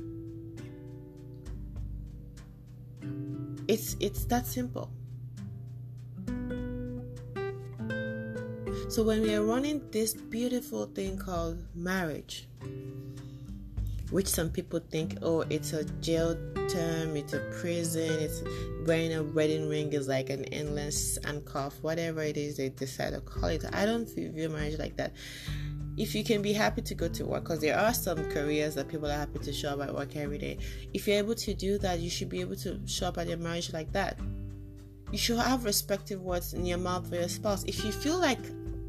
It's 3.67 3.95
it's 3.99 4.26
that 4.26 4.45
simple. 4.45 4.91
So 8.89 9.02
when 9.02 9.21
we 9.21 9.34
are 9.34 9.43
running 9.43 9.82
this 9.91 10.13
beautiful 10.13 10.86
thing 10.86 11.17
called 11.17 11.58
marriage, 11.73 12.47
which 14.12 14.28
some 14.28 14.52
people 14.52 14.80
think, 14.91 15.17
oh, 15.23 15.41
it's 15.49 15.73
a 15.73 15.84
jail 16.02 16.36
term, 16.69 17.15
it's 17.15 17.34
a 17.34 17.39
prison, 17.60 18.12
it's 18.21 18.43
wearing 18.86 19.13
a 19.13 19.23
wedding 19.23 19.67
ring 19.67 19.93
is 19.93 20.08
like 20.08 20.30
an 20.30 20.45
endless 20.45 21.17
handcuff, 21.23 21.82
whatever 21.82 22.21
it 22.21 22.38
is 22.38 22.58
they 22.58 22.69
decide 22.69 23.13
to 23.13 23.21
call 23.21 23.49
it. 23.49 23.65
I 23.73 23.86
don't 23.86 24.08
view 24.08 24.49
marriage 24.49 24.78
like 24.78 24.97
that. 24.97 25.13
If 25.96 26.16
you 26.16 26.24
can 26.24 26.42
be 26.42 26.54
happy 26.54 26.82
to 26.82 26.96
go 26.96 27.08
to 27.08 27.26
work, 27.26 27.44
because 27.44 27.60
there 27.60 27.78
are 27.78 27.94
some 27.94 28.30
careers 28.32 28.76
that 28.76 28.88
people 28.88 29.08
are 29.08 29.18
happy 29.18 29.40
to 29.40 29.54
show 29.54 29.70
up 29.70 29.88
at 29.88 29.94
work 29.94 30.16
every 30.16 30.38
day. 30.38 30.58
If 30.94 31.08
you're 31.08 31.18
able 31.18 31.36
to 31.36 31.54
do 31.54 31.78
that, 31.80 32.00
you 32.00 32.10
should 32.10 32.30
be 32.30 32.42
able 32.42 32.56
to 32.58 32.80
show 32.88 33.08
up 33.08 33.18
at 33.18 33.28
your 33.28 33.38
marriage 33.38 33.72
like 33.74 33.92
that. 33.94 34.18
You 35.12 35.18
should 35.20 35.38
have 35.38 35.66
respective 35.66 36.22
words 36.22 36.54
in 36.54 36.66
your 36.66 36.80
mouth 36.80 37.08
for 37.08 37.16
your 37.16 37.30
spouse. 37.30 37.64
If 37.66 37.86
you 37.86 37.92
feel 37.92 38.18
like 38.18 38.40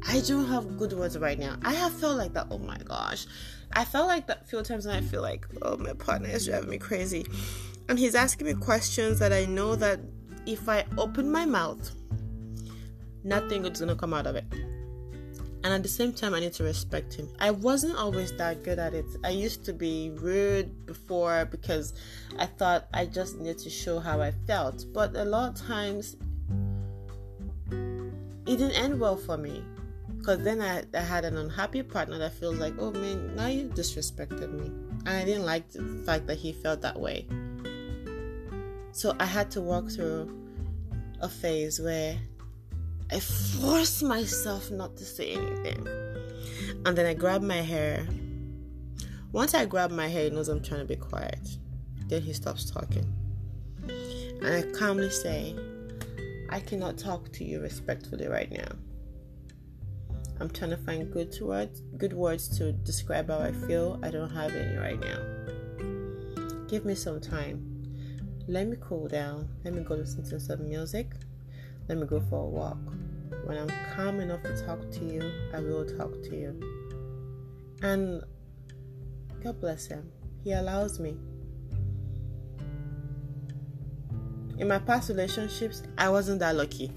I 0.07 0.21
don't 0.21 0.45
have 0.47 0.77
good 0.77 0.93
words 0.93 1.17
right 1.17 1.37
now. 1.37 1.57
I 1.63 1.73
have 1.73 1.93
felt 1.93 2.17
like 2.17 2.33
that. 2.33 2.47
Oh 2.51 2.59
my 2.59 2.77
gosh. 2.77 3.25
I 3.73 3.85
felt 3.85 4.07
like 4.07 4.27
that 4.27 4.47
few 4.47 4.61
times 4.61 4.85
and 4.85 4.95
I 4.95 5.01
feel 5.01 5.21
like, 5.21 5.47
oh, 5.61 5.77
my 5.77 5.93
partner 5.93 6.29
is 6.29 6.45
driving 6.45 6.69
me 6.69 6.77
crazy. 6.77 7.25
And 7.89 7.97
he's 7.97 8.15
asking 8.15 8.47
me 8.47 8.53
questions 8.53 9.19
that 9.19 9.33
I 9.33 9.45
know 9.45 9.75
that 9.75 9.99
if 10.45 10.69
I 10.69 10.85
open 10.97 11.31
my 11.31 11.45
mouth, 11.45 11.91
nothing 13.23 13.63
good's 13.63 13.79
gonna 13.79 13.95
come 13.95 14.13
out 14.13 14.27
of 14.27 14.35
it. 14.35 14.45
And 15.65 15.73
at 15.73 15.81
the 15.81 15.89
same 15.89 16.13
time, 16.13 16.35
I 16.35 16.41
need 16.41 16.53
to 16.53 16.63
respect 16.63 17.15
him. 17.15 17.27
I 17.39 17.49
wasn't 17.49 17.97
always 17.97 18.31
that 18.37 18.61
good 18.63 18.77
at 18.77 18.93
it. 18.93 19.07
I 19.23 19.31
used 19.31 19.65
to 19.65 19.73
be 19.73 20.11
rude 20.11 20.85
before 20.85 21.45
because 21.45 21.95
I 22.37 22.45
thought 22.45 22.85
I 22.93 23.07
just 23.07 23.39
needed 23.39 23.57
to 23.57 23.71
show 23.71 23.97
how 23.97 24.21
I 24.21 24.29
felt. 24.45 24.85
But 24.93 25.15
a 25.15 25.25
lot 25.25 25.49
of 25.49 25.67
times, 25.67 26.17
it 27.71 28.57
didn't 28.57 28.73
end 28.73 28.99
well 28.99 29.17
for 29.17 29.37
me 29.37 29.63
because 30.19 30.43
then 30.43 30.61
I, 30.61 30.83
I 30.93 31.01
had 31.01 31.25
an 31.25 31.35
unhappy 31.35 31.81
partner 31.81 32.19
that 32.19 32.33
feels 32.33 32.57
like, 32.57 32.75
oh 32.77 32.91
man, 32.91 33.35
now 33.35 33.47
you 33.47 33.67
disrespected 33.69 34.53
me. 34.53 34.67
And 35.07 35.09
I 35.09 35.25
didn't 35.25 35.45
like 35.45 35.67
the 35.71 35.81
fact 36.05 36.27
that 36.27 36.37
he 36.37 36.53
felt 36.53 36.81
that 36.81 36.99
way. 36.99 37.25
So 38.91 39.15
I 39.19 39.25
had 39.25 39.49
to 39.49 39.61
walk 39.61 39.89
through 39.89 40.31
a 41.21 41.27
phase 41.27 41.79
where 41.79 42.19
I 43.11 43.19
forced 43.19 44.03
myself 44.03 44.71
not 44.71 44.97
to 44.97 45.05
say 45.05 45.33
anything. 45.33 45.87
And 46.85 46.97
then 46.97 47.05
I 47.05 47.13
grabbed 47.13 47.43
my 47.43 47.61
hair. 47.61 48.05
Once 49.31 49.53
I 49.53 49.65
grab 49.65 49.91
my 49.91 50.07
hair, 50.07 50.23
he 50.23 50.29
knows 50.29 50.49
I'm 50.49 50.63
trying 50.63 50.81
to 50.81 50.85
be 50.85 50.95
quiet. 50.95 51.57
Then 52.07 52.21
he 52.21 52.33
stops 52.33 52.69
talking. 52.69 53.05
And 53.87 54.47
I 54.47 54.63
calmly 54.77 55.09
say, 55.09 55.55
I 56.49 56.59
cannot 56.59 56.97
talk 56.97 57.31
to 57.33 57.43
you 57.43 57.61
respectfully 57.61 58.27
right 58.27 58.51
now. 58.51 58.69
I'm 60.39 60.49
trying 60.49 60.71
to 60.71 60.77
find 60.77 61.11
good 61.11 61.39
words, 61.41 61.81
good 61.97 62.13
words 62.13 62.57
to 62.57 62.73
describe 62.73 63.29
how 63.29 63.39
I 63.39 63.51
feel. 63.51 63.99
I 64.03 64.09
don't 64.09 64.29
have 64.29 64.53
any 64.53 64.77
right 64.77 64.99
now. 64.99 66.65
Give 66.67 66.85
me 66.85 66.95
some 66.95 67.21
time. 67.21 67.71
Let 68.47 68.67
me 68.67 68.77
cool 68.81 69.07
down. 69.07 69.47
Let 69.63 69.73
me 69.73 69.83
go 69.83 69.95
listen 69.95 70.23
to 70.29 70.39
some 70.39 70.67
music. 70.67 71.13
Let 71.87 71.97
me 71.99 72.05
go 72.07 72.19
for 72.19 72.41
a 72.41 72.45
walk. 72.45 72.77
When 73.45 73.57
I'm 73.57 73.69
calm 73.95 74.19
enough 74.19 74.41
to 74.43 74.65
talk 74.65 74.89
to 74.91 75.05
you, 75.05 75.31
I 75.53 75.59
will 75.59 75.85
talk 75.85 76.11
to 76.23 76.35
you. 76.35 76.59
And 77.81 78.23
God 79.43 79.61
bless 79.61 79.85
him. 79.85 80.09
He 80.43 80.53
allows 80.53 80.99
me. 80.99 81.15
In 84.57 84.67
my 84.67 84.79
past 84.79 85.09
relationships, 85.09 85.83
I 85.97 86.09
wasn't 86.09 86.39
that 86.39 86.55
lucky. 86.55 86.91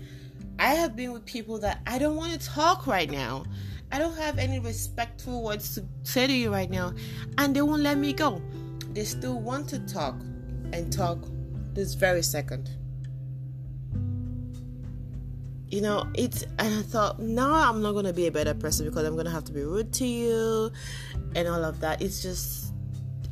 I 0.58 0.74
have 0.74 0.96
been 0.96 1.12
with 1.12 1.26
people 1.26 1.58
that 1.58 1.80
I 1.86 1.98
don't 1.98 2.16
want 2.16 2.32
to 2.32 2.48
talk 2.48 2.86
right 2.86 3.10
now. 3.10 3.44
I 3.92 3.98
don't 3.98 4.16
have 4.16 4.38
any 4.38 4.58
respectful 4.58 5.42
words 5.42 5.74
to 5.74 5.84
say 6.02 6.26
to 6.26 6.32
you 6.32 6.50
right 6.52 6.70
now, 6.70 6.94
and 7.36 7.54
they 7.54 7.62
won't 7.62 7.82
let 7.82 7.98
me 7.98 8.12
go. 8.12 8.40
They 8.92 9.04
still 9.04 9.40
want 9.40 9.68
to 9.70 9.78
talk 9.80 10.14
and 10.72 10.92
talk 10.92 11.18
this 11.74 11.94
very 11.94 12.22
second. 12.22 12.70
You 15.70 15.82
know, 15.82 16.08
it's, 16.14 16.42
and 16.58 16.74
I 16.74 16.82
thought, 16.82 17.20
now 17.20 17.52
I'm 17.52 17.82
not 17.82 17.92
gonna 17.92 18.12
be 18.12 18.26
a 18.26 18.32
better 18.32 18.54
person 18.54 18.86
because 18.86 19.04
I'm 19.06 19.16
gonna 19.16 19.30
have 19.30 19.44
to 19.44 19.52
be 19.52 19.62
rude 19.62 19.92
to 19.94 20.06
you 20.06 20.72
and 21.34 21.46
all 21.46 21.62
of 21.64 21.80
that. 21.80 22.00
It's 22.00 22.22
just, 22.22 22.72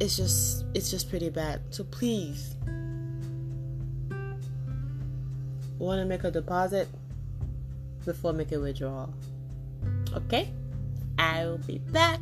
it's 0.01 0.17
just, 0.17 0.65
it's 0.75 0.91
just 0.91 1.09
pretty 1.09 1.31
bad. 1.31 1.63
So 1.71 1.85
please, 1.85 2.57
want 5.79 6.01
to 6.01 6.05
make 6.05 6.25
a 6.25 6.31
deposit 6.31 6.89
before 8.05 8.33
making 8.33 8.59
a 8.59 8.61
withdrawal. 8.61 9.13
Okay? 10.15 10.51
I 11.19 11.45
will 11.45 11.59
be 11.59 11.79
back. 11.79 12.21